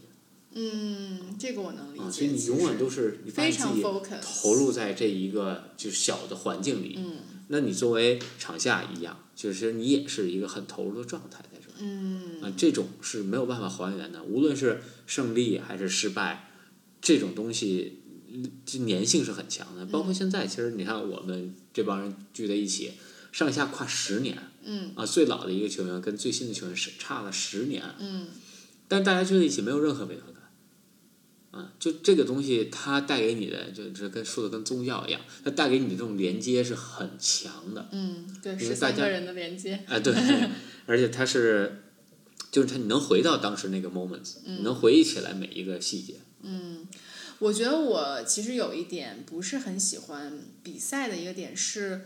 [0.57, 2.19] 嗯，这个我能理啊，解。
[2.19, 7.17] 所以你永远都是你发非常现自己 focus 投入在这一个就是小的环境里，嗯
[7.49, 11.43] 那你作为场下一样，就是你也是一个很投入的状态。
[11.79, 16.51] 嗯啊，这种是没有办法还原的，无论是胜利还是失败，
[17.01, 17.99] 这种东西
[18.31, 19.85] 嗯这粘性是很强的。
[19.85, 22.91] 包括现在，其实你看我们这帮人聚在一起，
[23.31, 28.27] 上下跨十年嗯啊，最老的一个球员跟最新的球员是差了十年，嗯
[28.87, 30.34] 但大家聚在一起没有任何违和感。
[31.55, 37.87] 啊，就这个东西，它带给你的，就是跟说的跟宗教一样，它带给你的这种连接是很强的。
[37.93, 39.81] 嗯，对，十三个人的连接。
[39.87, 40.13] 哎，对，
[40.85, 41.83] 而且它是，
[42.51, 46.15] 就是它你能回到当时那个 moments，、你嗯能回忆起来每一个细节。
[46.43, 46.85] 嗯
[47.39, 52.01] 我觉得我其实有一点不是很喜欢比赛的一个点是，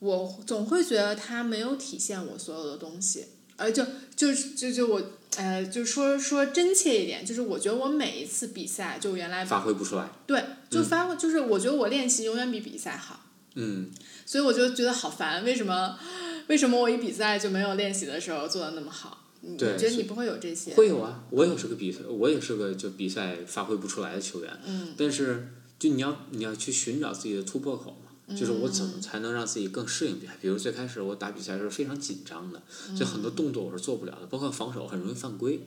[0.00, 3.84] 我总会觉得它没有体现我所有的东西，而就
[4.16, 5.02] 就就就我
[5.36, 10.08] 呃，就说说真切一点，就是我觉得我每一次比赛就原来发挥不出来。
[10.26, 13.20] 对就发挥，就是我觉得我练习永远比比赛好，
[13.54, 13.90] 嗯，
[14.26, 15.98] 所以我就觉得好烦，为什么
[16.48, 19.18] 为什么我一比赛就没有练习的时候做的那么好？
[19.40, 20.74] 你对是你觉得你不会有这些？
[20.74, 24.50] 会有啊，我也是个比赛，我也是个就比赛发挥不出来的球员。
[24.66, 30.36] 嗯但是就你要你要去寻找自己的突破口嘛，就是我怎么嗯才能让自己更适应比赛？
[30.40, 32.62] 比如最开始我打比赛的时候非常紧张的，
[32.96, 35.66] 就很多嗯动作我是做不了的，包括防守很容易犯规。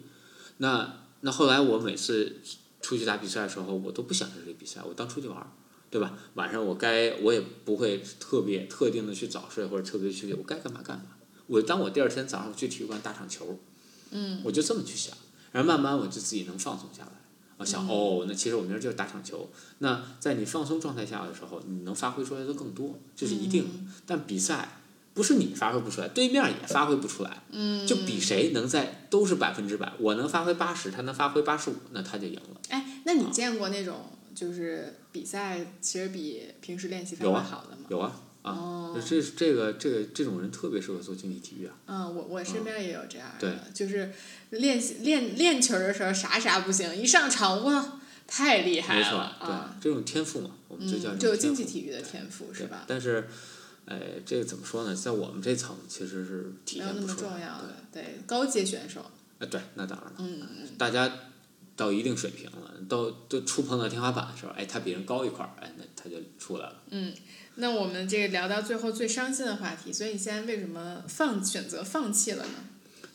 [0.58, 2.38] 那那后来我每次
[2.82, 5.48] 出去打比赛的时候，我都不想着这个比赛，我当出去玩儿，
[5.90, 6.18] 对吧？
[6.36, 11.06] 晚上我该我也不会特别特定的去早睡或者特别去我该干嘛干嘛。
[11.48, 13.60] 我当我第二天早上去体育馆打场球，
[14.12, 15.16] 嗯，我就这么去想，
[15.52, 17.12] 然后慢慢我就自己能放松下来。
[17.58, 19.50] 我想、哦，那其实我明儿就是打场球。
[19.80, 23.70] 那在你放松状态下的时候，你能发挥出来的更多，这是一定的。
[24.06, 24.80] 但比赛
[25.14, 27.44] 不是你发挥不出来，对面也发挥不出来。
[27.52, 32.62] 嗯，就比谁能在都是百分之百，我能发挥八十，他能发挥八十五，那他就赢了。
[32.70, 37.86] 哎，那你见过那种就是比赛其实比平时练习发挥好的吗？
[37.88, 38.20] 有啊啊，
[38.52, 41.74] 哦，这这个这个这种人特别适合做竞技体育啊。
[41.88, 44.12] 嗯，我我身边也有这样对的，就是
[44.52, 49.76] 练习练练球的时候啥啥不行，一上场哇太厉害了没错，了对，啊！
[49.80, 52.84] 这种天赋嘛，我们就叫嗯，就这种竞技体育的天赋是吧？
[52.88, 53.28] 但是，
[53.86, 54.96] 哎，这个怎么说呢？
[54.96, 57.32] 在我们这层其实是体没有那么现不出来。
[57.32, 59.06] 重要的，对高阶选手，
[59.40, 60.16] 哎，对，那当然了。
[60.20, 60.42] 嗯
[60.78, 61.12] 大家
[61.76, 66.76] 到一定水平了，到都触碰到天花板的时候，哎，他比人高一块儿，哎，那他就出来了。
[67.56, 72.54] 那我们这个聊到最后最伤心的话题，所以你现在为什么放选择放弃了呢？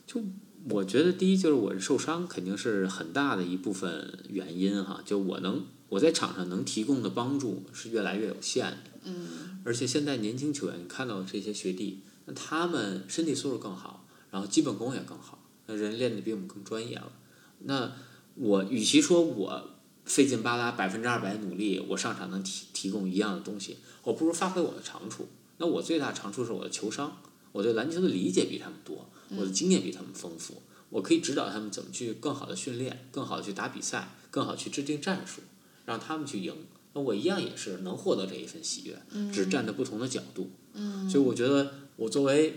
[0.07, 0.22] 就
[0.68, 8.90] 我觉得第一就是我受伤肯定是很大的一部分原因哈，就我能我在场上能提供的帮助是越来越有限的。
[9.05, 17.12] 嗯而且现在年轻球员，你看到这些学弟，那他们身体素质更好，然后基本功也更好，那人练的比我们更专业了。
[17.61, 17.92] 那
[18.37, 19.70] 我与其说我
[20.05, 25.28] 费劲巴拉百分之二百努力，我上场能提提供一样的东西，我不如发挥我的长处。
[25.58, 27.20] 那我最大的长处是我的球商，
[27.52, 35.42] 我对篮球的理解比他们多，我的经验比他们丰富，我可以指导他们怎么去更好的训练，更好的去打比赛，更好地去制定战术，
[35.84, 36.54] 让他们去赢。
[36.94, 40.50] 那我一样也是能获得这一份喜悦，只站在不同的角度。
[40.72, 42.54] 嗯所以我觉得我作为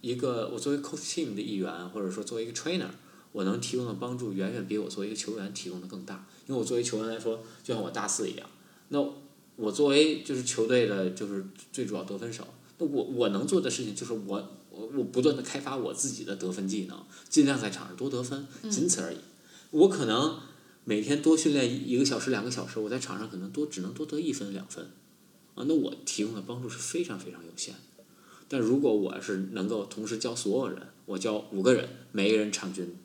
[0.00, 2.88] 一个我作为 coach team 的一员，或者说作为一个 trainer，
[3.32, 6.26] 我能提供的帮助远远比我作为一个球员提供的更大。
[6.46, 8.48] 因为我作为球员来说，就像我大四一样，
[8.88, 9.04] 那
[9.58, 12.46] 我作为就是球队的就是最主要得分手，
[12.78, 16.96] 那我我能做的事情就是我我我不断的开发我自己的得分技能，
[17.28, 19.16] 尽量在场上多得分，仅此而已。
[19.72, 20.38] 我可能
[20.84, 24.84] 每天多训练一个小时、两个小时，我在场上可能多只能多得一分两分，
[25.56, 28.04] 啊，那我提供的帮助是非常非常有限的。
[28.48, 32.96] 但如果我是能够同时教所有人，我教五个人，每个人场均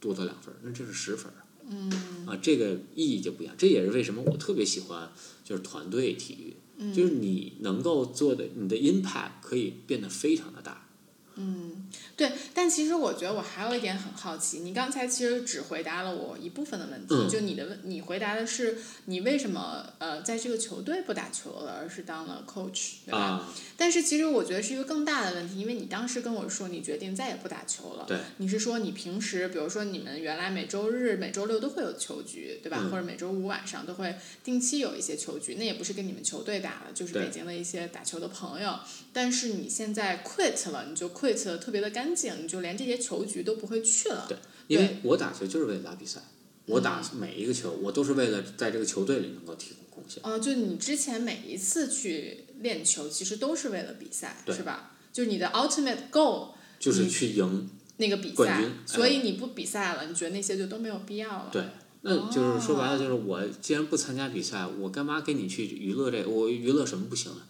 [0.00, 1.32] 多得两分儿，那这是十分。
[1.64, 1.90] 嗯
[2.26, 3.54] 啊，这个意义就不一样。
[3.56, 5.10] 这也是为什么我特别喜欢
[5.52, 10.88] 就是团队体育，嗯就是你能够做的，你的 impact 可以变得非常的大。
[11.36, 11.84] 嗯，
[12.16, 12.32] 对。
[12.54, 23.18] 但其实我觉得我还有一点很好奇，你刚才其实只回答了我一部分的问题，嗯就你的问，你回答的是你为什么呃在这个球队不打球了，而是当了 coach，对吧？
[23.18, 28.04] 啊，但是其实我觉得是一个更大的问题，因为你当时跟我说你决定再也不打球了。
[28.06, 28.18] 对。
[28.38, 32.78] 你是说你平时，比如说你们原来每周日、每周六都会有球局，对吧？
[32.80, 34.14] 嗯或者每周五晚上都会
[34.44, 38.78] 定期有一些球局，那也不是跟你们球队打了，就是北京的一些打球的朋友。
[39.12, 44.26] 但是你现在 quit 了，你就 quit 的特别的干净，你就连这些球局都不会去了。
[44.28, 46.20] 对因为我打球就是为了打比赛，
[46.66, 50.20] 我打嗯每一个球，我都是为了在这个球队里能够提供贡献。
[50.24, 54.92] 哦、就你之前每一次去练球，其实都是为了比赛，是吧？
[55.12, 61.50] 就是你的 ultimate goal 就是去赢，那个比赛冠军，所以你不比赛了，你觉得那些就都没有必要了。
[61.52, 61.62] 对
[62.02, 66.26] 那就是说白了，就是我既然不参加比赛，我干嘛跟你去娱乐这？
[66.26, 67.46] 我娱乐什么不行啊？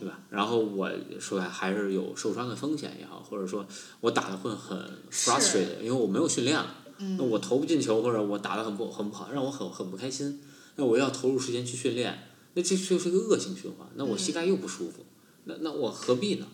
[0.00, 0.18] 嗯，对吧？
[0.30, 3.66] 然后我说白还是有受伤的风险也好，或者说
[4.00, 4.78] 我打的会很
[5.10, 6.76] frustrated，因为我没有训练了。
[6.98, 10.38] 嗯那我投不进球，或者我打的很不很不好，让我很很不开心。
[10.76, 13.88] 那我要投入时间去训练，那这就是一个恶性循环。
[13.94, 15.06] 那我膝盖又不舒服，
[15.44, 16.46] 那那我何必呢？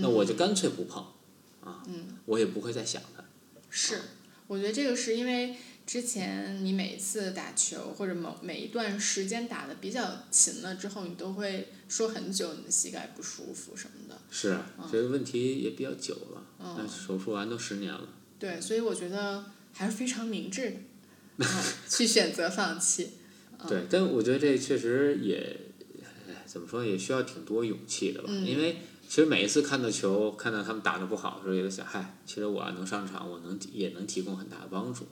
[0.00, 1.04] 那我就干脆不碰，
[1.60, 1.82] 啊，
[2.26, 3.22] 我也不会再想它。
[3.70, 4.00] 是，
[4.48, 14.18] 我觉得这个是因为之前你每次打球或者某每一段时间打的比较勤了之后，你都会说很久你的膝盖不舒服什么的。
[14.30, 18.08] 是啊，这个问题也比较久了，那手术完都十年了。
[18.38, 20.76] 对，所以我觉得还是非常明智
[21.36, 23.10] 的，啊去选择放弃。
[23.68, 25.56] 对，但我觉得这确实也，
[26.28, 28.32] 哎怎么说也需要挺多勇气的吧？
[28.32, 35.06] 因为其实每一次看到球，看到他们打的不好的时候，也在想，嗨，其实我要能上场，我能也能提供很大的帮助。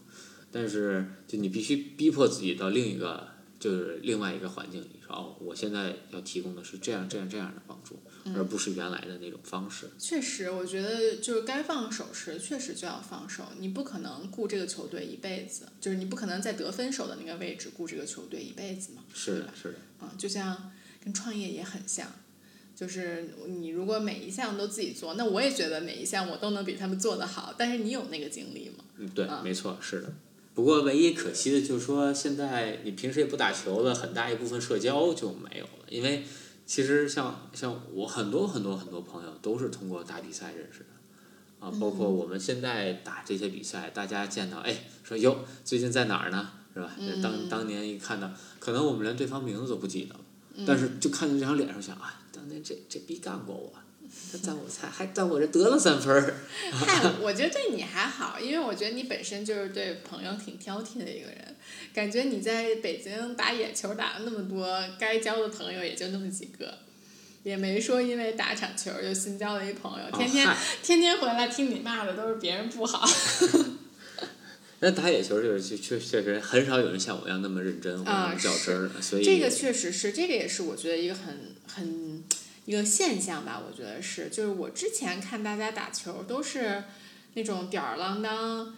[0.52, 8.00] 但是，就你必须逼迫自己到另一个，就是另外一个环境里，说哦，我现在要提供的是这样这样这样的帮助，
[8.34, 9.90] 而不是原来的那种方式。
[9.98, 19.02] 确实，我觉得就是该放手时确实就要放手，你不可能顾这个球队一辈子，就是你不可能在得分手的那个位置顾这个球队一辈子嘛。
[19.14, 20.72] 是的，是的，啊，就像
[21.04, 22.10] 跟创业也很像，
[22.74, 28.84] 就是你如果每一项都自己做，那我也觉得每一项我都能比他们做得好，但是你有那个精力吗？
[28.96, 30.12] 嗯，对啊，没错，是的。
[30.54, 35.86] 不过唯一可惜的就是说，现在你平时也不打球了，很大一部分社交就没有了。
[35.88, 36.24] 因为
[36.66, 46.92] 其实像像我很多很多很多朋友都是通过打比赛认识的，啊，包括我们现在打这些比赛，大家见到哎说哟最近在哪儿呢，是吧？
[46.98, 50.20] 这当当年一看到，可能我们连对方名字都不记得了，
[50.66, 53.72] 但是就看见这张脸上想啊，当年这这逼干过我，
[54.32, 56.34] 他在我才还在我这得了三分儿。
[56.72, 61.56] 嗨，我觉得对你还好，因为我觉得你本身就是对朋友挺挑剔的一个人，
[61.94, 66.78] 感觉你在北京打野球打了那么多，该交的朋友也就那么几个。
[67.42, 73.08] 也没说因为打场球就新交了一朋友，天天、嗨天天回来听你骂的都是别人不好。
[74.80, 82.22] 那打野球就是确确确实很少有人像我一样那么认真或者那啊么较真儿，所以这个确实是，这个也是我觉得一个很很
[82.70, 86.84] 一个现象吧，我觉得是，就是我之前看大家打球都是
[87.34, 88.72] 那种吊儿郎当，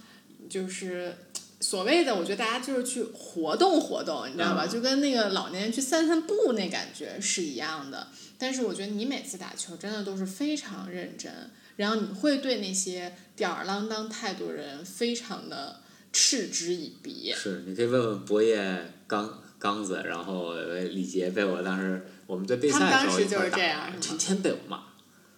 [0.48, 1.14] 就是
[1.60, 4.64] 所谓的，我觉得大家就是去活动活动，你知道吧？
[4.64, 8.08] 嗯就跟那个老年人去散散步那感觉是一样的。
[8.38, 11.30] 但是我觉得你每次打球真的都是非常认真，
[11.76, 17.30] 然后你会对那些吊儿郎当态度的人非常的嗤之以鼻。
[17.34, 24.82] 是你可以问问博业刚刚子，然后呃李杰被我当时我们在备赛的时候一块打就是这样天天被我骂，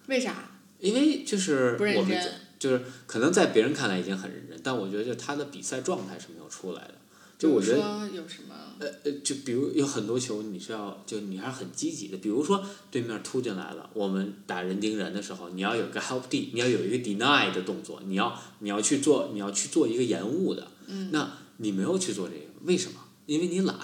[0.07, 0.51] 为啥？
[0.79, 6.93] 因为就是不认我们真就是可能在别人看来已经很认真，但我觉得就他的比赛状态是没有出来的。
[7.37, 8.55] 就我觉得有什么？
[8.79, 22.99] 呃呃，就比如有很多球你是要就你还是很积极的，比如说对面突进来了，我们打人盯人的时候，你要有个 help D，你要有一个 deny 的动作，你要你要去做你要去做一个延误的，嗯那你没有去做这个，为什么？
[23.25, 23.75] 因为你懒。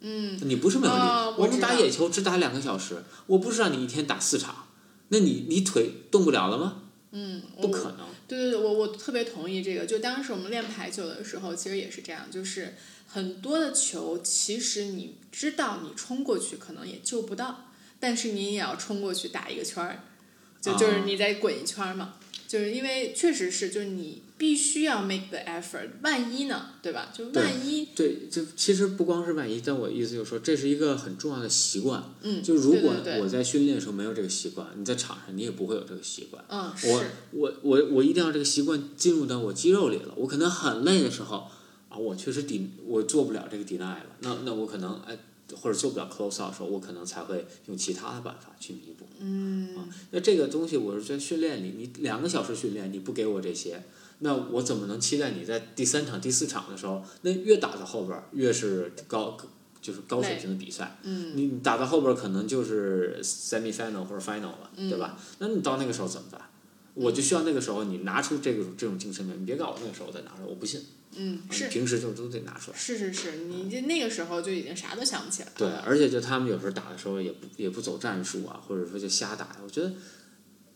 [0.00, 4.68] 嗯，你不是没有力，哦我我们打野球只打两个小时，我不是让你一天打四场，
[5.08, 6.82] 那你你腿动不了了吗？
[7.12, 8.06] 嗯，不可能。
[8.28, 9.86] 对对对，我我特别同意这个。
[9.86, 12.74] 就当时我们练排球的时候，其实也是这样，就是
[13.06, 20.04] 很多的球，其实你知道你冲过去可能也救不到，但是你也要冲过去打一个圈儿，
[20.60, 22.14] 就就是啊你再滚一圈儿嘛。
[22.48, 27.10] 就是因为确实是，就是你必须要 make the effort，万一呢，对吧？
[27.12, 32.04] 就万一，对，就其实不光是万一，但我意思就是说，这是一个很重要的习惯。
[32.20, 36.44] 嗯，就如果我在训练的时候没有这个习惯，你在场上你也不会有这个习惯。
[36.48, 40.12] 嗯，我，我我我一定要这个习惯进入到我肌肉里了。
[40.16, 41.48] 我可能很累的时候
[41.88, 45.16] 啊，我确实抵我做不了这个 deny 了，那那我可能哎
[45.54, 49.06] 或者做不了 close out 的时候，我可能才会用其他的办法去弥补。
[49.18, 53.82] 嗯，啊，那这个东西我是在训练里，你两个小时训练你不给我这些，
[54.20, 59.36] 那我怎么能期待你在第三场、第四场的时候，那越打到后边儿越是高，
[59.82, 65.18] 就是高水平的比赛，嗯，你你打到后边儿可能就是 semi final 或者 final 了，对吧？
[65.38, 66.40] 那你到那个时候怎么办？
[66.94, 70.80] 我就需要那个时候你拿出这个这种精神来，你别告诉我那个时候再拿出来，我不信。
[71.18, 72.76] 嗯，啊是平时就都得拿出来。
[72.76, 75.54] 是是是，你这那个时候就已经啥都想不起来了。
[75.56, 79.56] 对，而且就他们有时候打的时候也不也不走战术啊，或者说就瞎打。
[79.62, 79.92] 我觉得，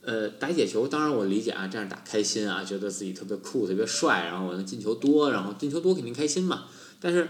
[0.03, 6.65] 呃，打野球当然我理解啊，这样打开心啊，觉得自己特别酷、特别帅，然后我能进球多，然后进球多肯定开心嘛。
[7.01, 7.29] 但是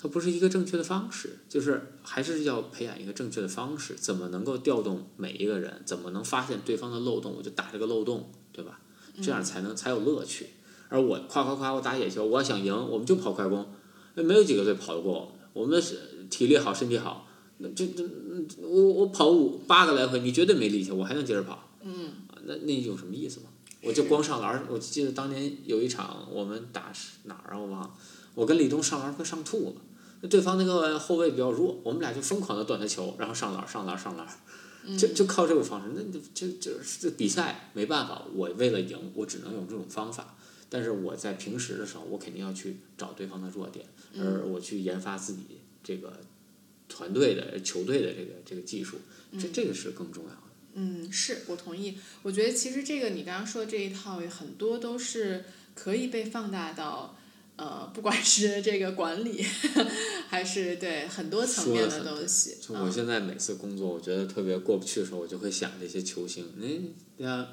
[0.00, 8.80] 它不是一个正确的方式，就是还是要培养一个正确的方式，怎么能够调动每一个人，怎么能发现对方的漏洞，我就打这个漏洞，对吧？
[9.22, 10.48] 这样才能才有乐趣。
[10.88, 13.66] 而我夸夸夸，我打野球，我要想赢，我们就跑快攻。
[14.14, 15.30] 没有几个队跑得过我们。
[15.54, 15.98] 我们是
[16.30, 21.63] 体力好，身体好，那这这嗯我我跑五八个来回，你绝对没力气，我还能接着跑。
[21.84, 22.12] 嗯。
[22.44, 23.46] 那那有什么意思吗？
[23.82, 27.58] 我就光上篮儿，我记得当年有一场我们打是哪儿啊？
[27.58, 27.94] 我忘了。
[28.34, 29.82] 我跟李东上篮儿快上吐了，
[30.22, 34.32] 那对方那个后卫比较弱，我们俩就疯狂的断他球，然后上篮儿上篮儿上篮儿。
[34.98, 40.36] 就就靠这个方式，那就就就是这比赛没办法，我为了赢，我只能用这种方法。
[40.68, 43.86] 但是我在平时的时候，我肯定要去找对方的弱点，
[44.18, 45.42] 而我去研发自己
[45.82, 46.20] 这个
[46.86, 48.98] 团队的球队的这个这个技术，
[49.38, 50.36] 这这个是更重要的。
[50.74, 51.98] 嗯，是我同意。
[52.22, 55.44] 我觉得其实这个你刚刚说的这一套很多都是
[55.74, 57.16] 可以被放大到。
[57.56, 59.40] 呃，不管是这个管理，
[60.28, 62.56] 还是对很多层面的东西。
[62.60, 66.52] 就我现在每次工作，我觉得特别过不去的时候，我就会想这些球星。
[66.60, 67.46] 嗯，像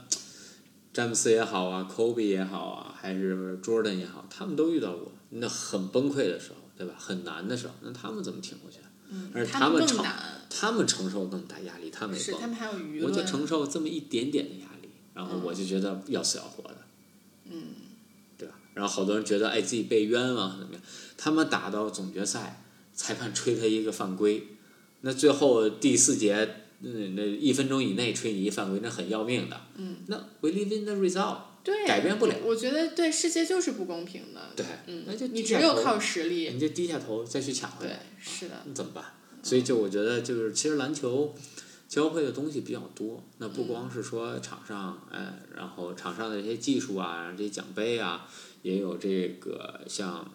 [0.91, 6.95] 詹姆斯也好啊，科比也好啊，还是 Jordan 也好，他们都遇到过那很崩溃的时候，对吧？
[6.97, 8.79] 很难的时候，那他们怎么挺过去？
[9.11, 10.03] 嗯，而他们承
[10.49, 16.77] 他们承受更大压力，他们是他们还有舆论，我就承受这么一点点的压力，然后我就觉得要死要活的。
[17.45, 17.61] 嗯。
[18.35, 20.81] 对吧然后好多人觉得哎自己被冤枉怎么样？
[21.17, 22.63] 他们打到总决赛，
[22.95, 24.47] 裁判吹他一个犯规，
[25.01, 29.61] 那最后第四节嗯那一分钟以内吹你一犯规，那很要命的。
[29.75, 29.97] 嗯。
[30.07, 31.37] 那 we live in the result。
[31.63, 31.85] 对。
[31.85, 32.35] 改变不了。
[32.43, 34.51] 我觉得对世界就是不公平的。
[34.55, 34.65] 对。
[34.87, 35.03] 嗯。
[35.07, 36.49] 那就你只有靠实力。
[36.49, 37.93] 你就低下头再去抢回来。
[37.93, 38.61] 对，是的。
[38.65, 39.05] 那怎么办？
[39.43, 41.33] 所以就我觉得就是其实篮球
[41.89, 48.29] 教会的东西比较多，那不光是说场上哎，然后场上的这些技术啊，这些奖杯啊。
[48.63, 50.31] 也有这个像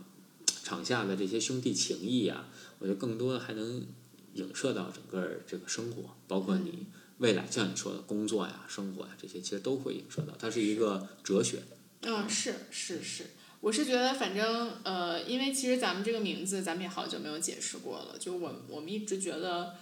[0.65, 2.49] 场下的这些兄弟情谊啊，
[2.81, 3.87] 我觉得更多的还能
[4.35, 6.87] 影射到整个这个生活，包括你
[7.19, 10.35] 未来像你说的工作呀、生活呀这些，其实都会影射到。
[10.39, 11.59] 它是一个哲学。
[12.03, 13.25] 嗯，是是是，
[13.61, 19.75] 我是觉得反正呃，因为其实咱们这个名字咱们也好久没有解释过了，就我我们一直觉得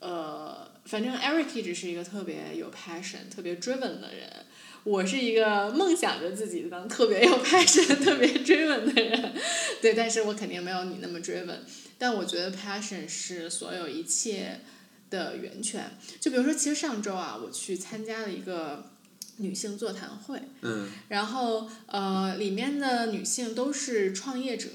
[0.00, 4.46] 呃，反正 Eric 一直是一个特别有 passion、特别 driven 的人。
[4.82, 9.34] 我是一个梦想着自己能特别有 passion、 特别追问的人，
[9.82, 11.62] 对，但是我肯定没有你那么追问。
[11.98, 14.62] 但我觉得 passion 是所有一切
[15.10, 15.98] 的源泉。
[16.20, 18.90] 就比如说，其实上周啊，我去参加了一个
[19.36, 24.70] 女性座谈会，嗯，然后呃，里面的女性都是创业者。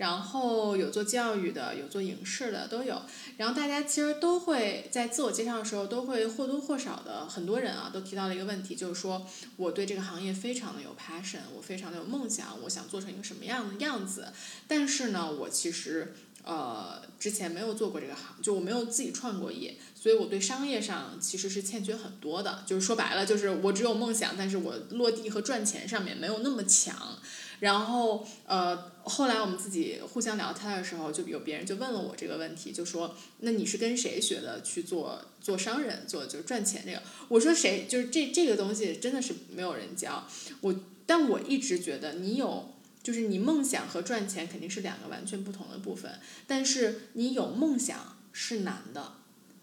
[0.00, 3.02] 然后有做教育的，有做影视的，都有。
[3.36, 9.26] 然后大家其实都会在自我介绍的时候，都会或多或少的，很多人啊都提到了一个问题，就是说
[9.58, 14.28] 我对这个行业非常的有 passion，我非常的有梦想，我想做成一个什么样的样子。
[14.66, 16.14] 但是呢，我其实
[16.44, 22.64] 呃之前没有做过这个行，就我没有自己创过业，所以我对商业上其实是欠缺很多的。
[22.66, 27.18] 就是说白了，就是我只有梦想，但是我落地和赚钱上面没有那么强。
[27.60, 37.86] 然后，呃，后来我们自己互相聊天的时候，就有别人就问了我这个问题，就说：“那你是跟谁学的去做做商人，做就是赚钱这个？”我说：“谁？
[37.86, 40.26] 就是这这个东西真的是没有人教
[40.62, 40.74] 我。”
[41.04, 42.72] 但我一直觉得，你有
[43.02, 46.20] 就是你梦想和赚钱肯定是两个完全不同的部分。
[46.46, 49.14] 但是你有梦想是难的，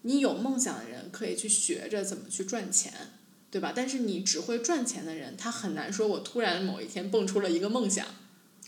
[0.02, 2.92] 你有梦想的人可以去学着怎么去赚钱。
[3.50, 3.72] 对吧？
[3.74, 8.06] 但是你只会赚钱的人，他很难说，我突然某一天蹦出了一个梦想，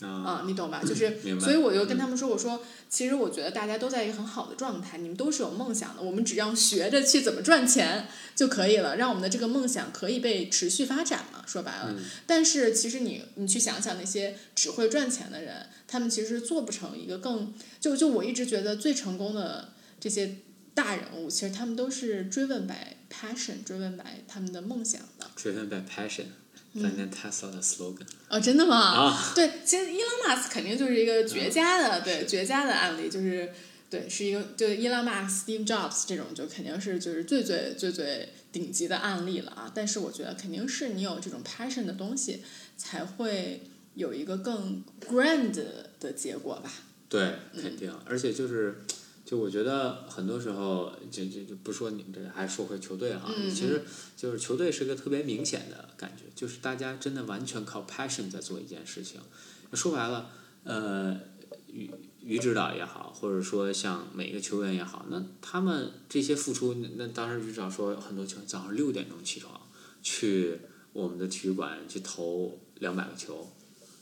[0.01, 0.81] 啊，你懂吧？
[0.83, 11.43] 就是，所以我就跟他们说，我说，其实我觉得大家都在一个很好的状态，你们都是有梦想的，我们只要学着去怎么赚钱就可以了，让我们的这个梦想可以被持续发展嘛。
[11.45, 11.95] 说白了，
[12.25, 20.37] 但是其实你你去想想那些只会赚钱的人，他们其实做不成一个更就就我一直觉得最成功的这些。
[20.73, 25.27] 大人物其实他们都是追问 by passion，追问 by 他们的梦想的。
[25.35, 26.27] 追问 by passion，
[26.73, 28.07] 反正 Tesla 的 slogan。
[28.29, 28.77] 哦，真的吗？
[28.77, 29.33] 啊。
[29.35, 33.51] 对，其实伊隆马斯肯定就是一个绝佳的，对绝佳的案例，就是
[33.89, 39.71] 对，是一个就伊隆马斯、Steve Jobs 这种，就肯定是就是最最最最顶级的案例了啊。
[39.73, 42.43] 但是我觉得肯定是你有这种 passion 的东西，
[42.77, 43.63] 才会
[43.95, 45.51] 有一个更 grand
[45.99, 46.71] 的结果吧。
[47.09, 48.81] 对，肯定，而且就是。
[49.31, 53.81] 就我觉得很多时候，就就就不说你们这个，还说回球队哈，其实
[54.17, 59.21] 就是球队是个特别明显的感觉，就是大家真的完全靠 passion 在做一件事情。
[59.71, 60.29] 说白了，
[60.65, 61.17] 呃，
[61.71, 61.89] 于
[62.21, 69.61] 于指导也好，或者说像每个球员也好，那他们这些付出，那当时于指导说，很多球员早上六点钟起床
[70.03, 70.59] 去
[70.91, 73.49] 我们的体育馆去投两百个球，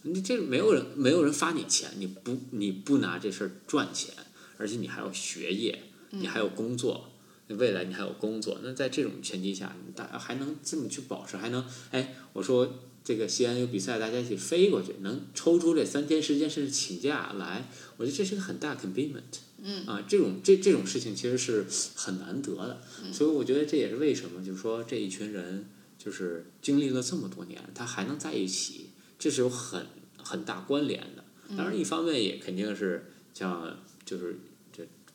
[0.01, 4.11] 你这没有人没有人发你钱，你不你不拿这事儿赚钱。
[4.59, 5.81] 而且你还有学业，
[6.11, 7.09] 你还有工作，
[7.47, 8.59] 未来你还有工作。
[8.61, 19.39] 那在这种前提下，你大还能这么去保持，还能哎，我说这个西安有比赛，大家一起飞过去，能抽出这三天时间甚至请假来，我觉得这是个很大 commitment。
[19.63, 19.85] 嗯。
[19.87, 29.85] 啊，这种这这种事情其实是很难得的，嗯所以我觉得这也是为什么，就是说这一群人就是经历了这么多年，他还能在一起，这是有很
[30.21, 31.23] 很大关联的。
[31.57, 34.48] 当然，一方面也肯定是像就是这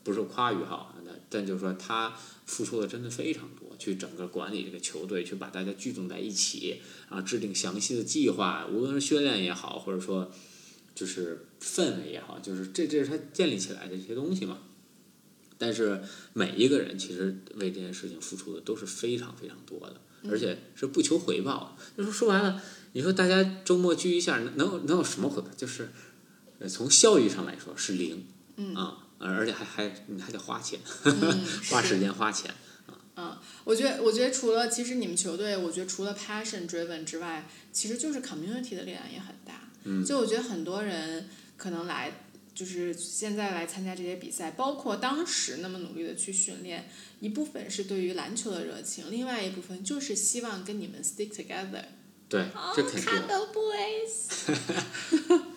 [0.05, 2.15] 不是夸于哈，那但就是说他
[2.47, 6.81] 付出的真的非常多，去整个管理这个球队，去把大家聚拢在一起，
[7.11, 10.31] 然后制定详细的计划，无论是训练也好，或者说
[10.95, 14.59] 就是氛围也好，就是这这是他建立起来的一些东西嘛。
[15.57, 16.03] 但是
[16.33, 21.79] 每一个人其实为这件事情付出的都是非常非常多的，而且是不求回报。
[21.97, 22.61] 就是说白了，
[22.93, 25.49] 你说大家周末聚一下，能能有能有什么回报？
[25.57, 25.91] 就是
[26.59, 28.27] 呃从效益上来说是零，
[28.57, 32.51] 嗯啊，而且还还你还得花钱，嗯， 花时间花钱。
[33.17, 39.71] 嗯，我觉得，我觉得除了其实你们球队，我觉得除了 passion driven 之外，其实就是 community 的力量也很大。
[39.85, 46.91] 嗯就我觉得很多人可能来，就是现在来参加这些比赛，包括当时那么努力的去训练，
[47.21, 51.85] 一部分是对于篮球的热情，另外一部分就是希望跟你们 stick together。
[52.29, 53.13] 对，这肯定。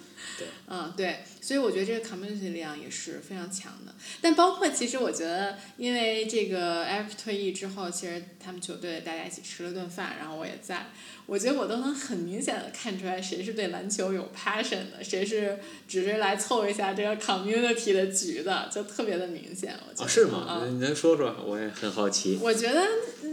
[0.67, 3.93] 嗯，对，所以我觉得这个 community 力量也是非常强的。
[4.21, 10.87] 但包括其实我觉得，因为这个 F 退役之后，其实他们球队大家一起吃了顿饭，然后我也在，
[11.25, 19.75] 我觉得我都能很明显的看出来谁是对篮球有 passion 的，谁是只是来凑一下这个 community 的局的，就特别的明显。
[19.87, 20.05] 我觉得。
[20.05, 20.59] 啊，是吗？
[20.61, 21.35] 嗯你能说说？
[21.45, 22.37] 我也很好奇。
[22.41, 22.85] 我觉得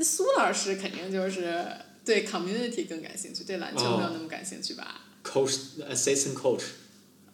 [0.03, 1.65] 苏老师肯定就是
[2.05, 6.63] 对 community 更感兴趣，对篮球没有那么感兴趣吧？Coach assistant coach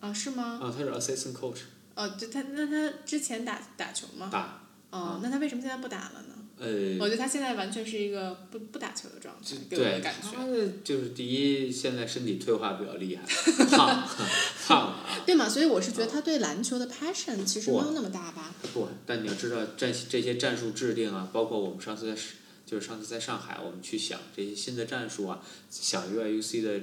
[0.01, 0.59] 啊，是吗？
[0.62, 1.61] 啊，他是 assistant coach
[1.94, 4.28] 哦，就他，那他之前打打球吗？
[4.32, 4.57] 打。
[4.90, 6.34] 哦，那他为什么现在不打了呢？
[6.59, 10.28] 呃，我觉得他现在完全是一个不不打球的状态，给我对的感觉。
[10.36, 10.46] 他
[10.82, 13.22] 就是第一，现在身体退化比较厉害，
[13.66, 14.09] 胖
[14.66, 15.07] 胖了啊。
[15.24, 15.48] 对嘛？
[15.48, 18.53] 所以我是觉得他对篮球的 passion 其实没有那么大吧。
[18.74, 22.20] 不，但你要知道战这些战术制定啊，包括我们上次在
[22.66, 25.40] 就是上次在上海，我们去想这些新的战术啊，
[25.70, 26.80] 想 UIUC 的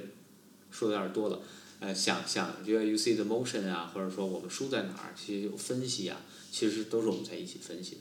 [0.70, 1.38] 说的有点多了，
[1.80, 6.20] 呃，想想这个 you see the motion 啊，或者说我们输在哪儿，其实有分析啊，
[6.50, 8.00] 其实都是我们在一起分析的，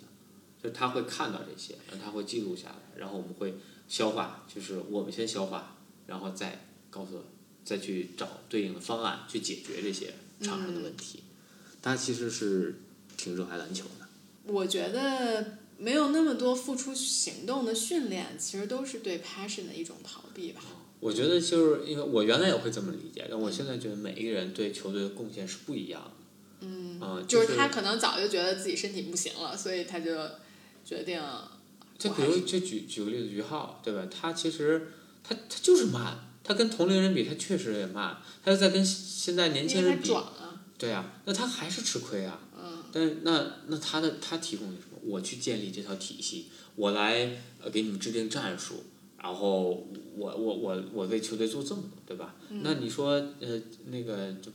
[0.63, 3.53] 就他会看到这些，然后他会记录下来，然后我们会
[3.87, 7.23] 消化，就是我们先消化，然后再告诉
[7.63, 11.23] 再去找对应的方案去解决这些场上的问题。
[11.79, 12.81] 他其实是
[13.15, 14.07] 挺热爱篮球的。
[14.51, 20.61] 我觉得没有那么多付出行动的训练，其实都是对 passion 的一种逃避吧。
[20.99, 26.67] 我觉得就是因为我原来也会这么理解，但我现在觉得每一个人对球队的贡献是不一样的。
[26.67, 30.15] 嗯，啊、就是他可能早就觉得自己身体不行了，所以他就
[30.83, 31.21] 决定。
[31.99, 34.07] 就比如就举举个例子，于浩对吧？
[34.09, 34.91] 他其实
[35.23, 38.17] 他他就是慢，他跟同龄人比，他确实也慢。
[38.43, 42.39] 他在跟现在年轻人比，啊，对啊，那他还是吃亏啊。
[42.59, 44.97] 嗯但是那那他的他提供的什么？
[45.03, 48.83] 我去建立这套体系，我来呃给你们制定战术，
[49.27, 52.33] 然后我我我我为球队做这么多，对吧？
[52.49, 53.11] 嗯那你说
[53.41, 54.49] 呃那个就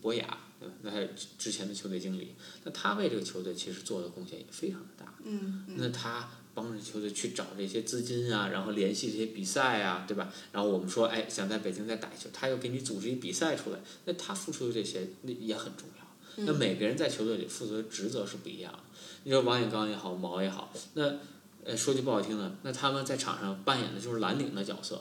[0.00, 0.74] 博雅对吧？
[0.82, 2.28] 那还是之之前的球队经理，
[2.62, 5.12] 那他为这个球队其实做的贡献也非常的大。
[5.24, 10.32] 嗯那他帮着球队去找这些资金啊，然后联系这些比赛啊，对吧？
[10.52, 16.44] 然后我们说，哎，想在北京再打一球，他又给你组织一比赛出来，那他付出的这些那也很重要。
[16.46, 18.78] 那每个人在球队里负责的职责是不一样的。
[19.24, 21.18] 你说王永刚也好，毛也好，那
[21.64, 25.00] 呃说句不好听的，那他们在场上扮演的就是蓝领的角色，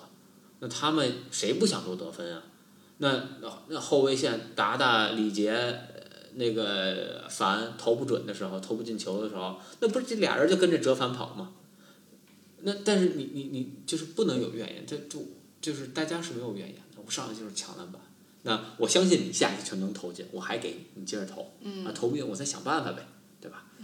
[0.59, 2.43] 那他们谁不想多得分啊？
[2.99, 3.11] 那
[3.41, 6.03] 那那后卫线达达、李杰、呃
[6.35, 11.51] 那个凡投不准的时候，投不进球的时候，那不是这俩人就跟着折返跑吗？
[12.61, 15.19] 那但是你你你就是不能有怨言，这就
[15.61, 18.01] 就是大家是没有怨言的，我上来就是抢篮板。
[18.43, 21.53] 那我相信你下一球能投进，我还给你，你接着投。
[21.61, 23.05] 嗯啊，投不进我再想办法呗，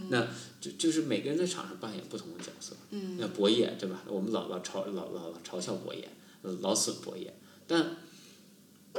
[0.09, 0.27] 那
[0.61, 2.75] 就就是每个人在场上扮演不同的角色。
[2.91, 4.03] 嗯那博业对吧？
[4.07, 6.07] 我们老老嘲老老老嘲笑博业，
[6.41, 7.33] 呃老损博业，
[7.67, 7.97] 但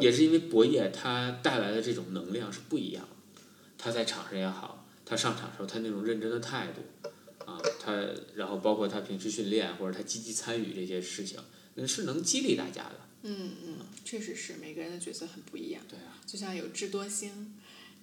[0.00, 3.42] 也是因为博业他带来的这种能量是不一样的。
[3.78, 7.08] 他在场上也好，他上场的时候他那种认真的态度，
[7.50, 7.92] 啊，他
[8.34, 11.38] 然后包括他平时训练或者他积极参与这些事情，
[11.74, 13.00] 那是能激励大家的。
[13.22, 17.54] 嗯嗯，确实是每个人的角色很不一样，对啊，就像有智多星，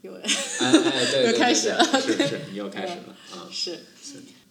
[0.08, 0.22] 有哎
[0.62, 3.48] 哎，对对又对对开始了是是，你又开始了啊。
[3.52, 3.80] 是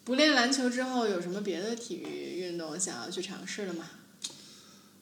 [0.04, 3.90] 不练篮球之后有什么别的体育运动想要去尝试的吗？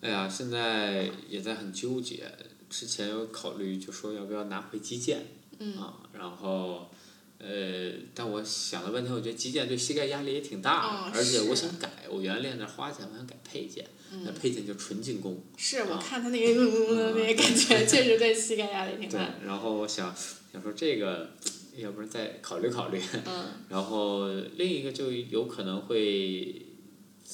[0.00, 2.30] 哎呀，现在也在很纠结。
[2.70, 5.26] 之前有考虑，就说要不要拿回击剑，
[5.58, 6.90] 嗯啊，然后
[7.38, 13.86] 呃，但我想了半天，我觉得击剑对膝盖压力也挺大的，哦而且我想改，我原来练那花剑，我想改配件，
[14.24, 15.42] 那配件就纯进攻。
[15.56, 20.14] 是我啊看他那个嗯那个感觉， 确实对膝盖压力挺对大。，然后我想
[20.52, 21.30] 想说这个，
[21.76, 23.00] 要不然再考虑考虑。
[23.26, 26.66] 嗯 然后另一个就有可能会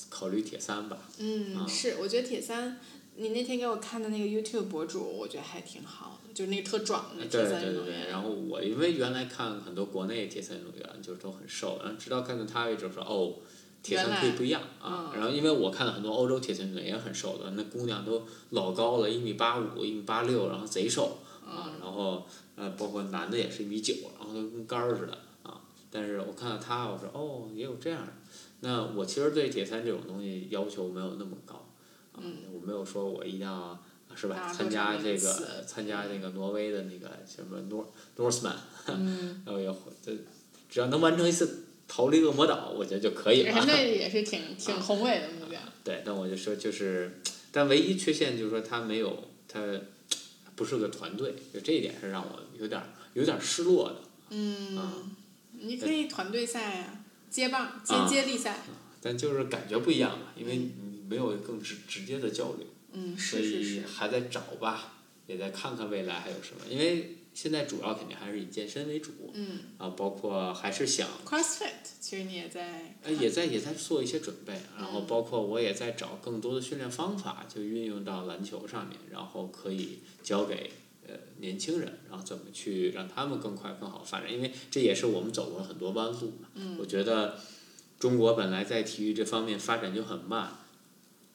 [0.08, 0.98] 考虑铁三吧。
[1.18, 2.78] 嗯，啊是，我觉得铁三，
[3.16, 8.08] 你那天给我看的那个 YouTube 博主，我觉得还挺好的，就是那个特壮的铁对对对，三运动员。
[8.08, 13.34] 然后我因为原来看很多国内铁三运动员就是都很瘦，然后直到看到他为止说哦，
[13.82, 15.10] 铁三可以不一样啊。
[15.12, 21.70] 嗯然后因为我看了很多欧洲铁三运动员也很瘦的，那姑娘都老高了，一米八五、一米八六，然后贼瘦啊。
[21.80, 22.24] 然后
[22.56, 25.60] 呃，包括男的也是一米九，然后都跟杆儿似的啊。
[25.90, 28.12] 但是我看到他，我说哦，也有这样的。
[28.60, 31.66] 那我其实对铁三这种东西要求没有那么高，
[32.12, 32.22] 啊，
[32.52, 33.78] 我没有说我一定要
[34.14, 34.52] 是吧？
[34.52, 38.56] 参加这个参加那个挪威的那个什么 Nor Norseman，
[38.86, 40.12] 嗯，然后也这
[40.68, 43.64] 只要能完成一次逃离恶魔岛，我觉得就可以了。
[43.66, 45.60] 那 也是挺挺宏伟的目标。
[45.82, 47.20] 对，但我就说就是，
[47.50, 49.60] 但唯一缺陷就是说他没有他
[50.54, 52.80] 不是个团队，就这一点是让我有点
[53.14, 53.96] 有点失落的。
[54.30, 55.10] 嗯，
[55.58, 58.60] 你可以团队赛啊，接棒、接啊接力赛。
[59.02, 63.86] 但就是感觉不一样嘛，因为你没有更直直接的交流，嗯，所以是是是。
[63.88, 64.92] 还在找吧，
[65.26, 66.60] 也在看看未来还有什么。
[66.70, 69.60] 因为现在主要肯定还是以健身为主，嗯。
[69.78, 71.70] 啊，包括还是想，CrossFit
[72.00, 75.06] 其实你也在呃，也在也在做一些准备，然后嗯。
[75.06, 80.70] 包括我也在找更多的训练方法，就运用到篮球上面，然后可以教给
[81.06, 86.48] 呃年轻人，然后怎么去让他们更快更好发展，因为这也是我们走过很多弯路嘛。
[86.54, 86.76] 嗯。
[86.78, 87.38] 我觉得
[87.98, 90.58] 中国本来在体育这方面发展就很慢，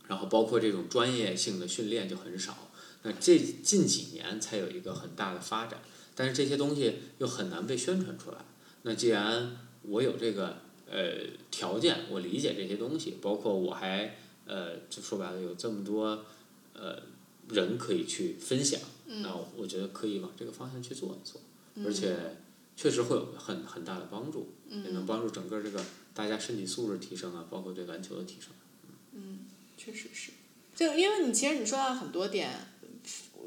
[0.08, 2.65] 然后包括这种专业性的训练就很少，
[3.06, 5.80] 那这近几年才有一个很大的发展，
[6.16, 8.38] 但是这些东西又很难被宣传出来。
[8.82, 10.58] 那既然我有这个
[10.90, 11.14] 呃
[11.52, 16.26] 条件，我理解这些东西，包括我还呃，就说白了有这么多
[16.74, 17.04] 呃
[17.50, 21.40] 人可以去分享，那我觉得可以往这个方向去做一做，
[21.86, 22.38] 而且
[22.76, 25.84] 确实会有很很大的帮助，也能帮助整个这个
[26.16, 28.50] 大家身体素质提升啊，包括对篮球的提升。
[29.14, 29.40] 嗯
[29.78, 30.32] 确实是，
[30.76, 32.50] 就因为你其实你说到很多点，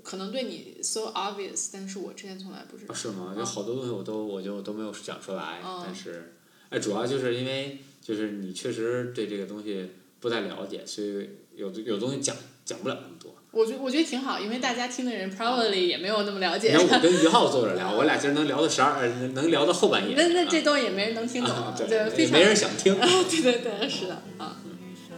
[0.09, 2.97] 可能对你 so obvious，但是我之前从来不知道啊，。
[2.97, 3.35] 是吗？
[3.37, 6.35] 有好多东西我都我就都没有讲出来，嗯但是，
[6.71, 12.35] 哎，主要就是因为就是你确实对这个东西不太了解，所以有的有东西讲
[12.65, 13.35] 讲不了那么多。
[13.51, 16.87] 我觉我觉得挺好，因为大家听的人 probably 也没有那么了解你。
[16.87, 20.15] 看我跟于浩坐着聊， 我俩今儿能聊到十二，能能聊到后半夜。
[20.17, 22.99] 那那这啊东西也没人能听懂， 对，非常没人想听。
[22.99, 24.57] 对对对，是的，啊。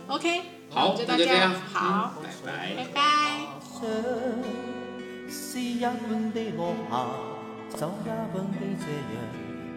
[0.08, 2.92] OK，好，们就到这样，好，拜拜拜。
[2.92, 4.69] 拜。
[5.30, 7.06] 是一般的落霞，
[7.78, 9.14] 酒一般的斜阳，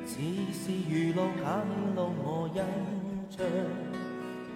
[0.03, 0.11] 似
[0.51, 2.57] 是如露假面露我印
[3.29, 3.37] 象。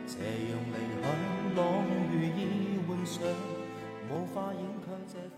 [0.08, 1.06] 斜阳离去，
[1.56, 1.60] 朗
[2.12, 3.22] 如意幻想，
[4.10, 5.37] 无法掩盖这。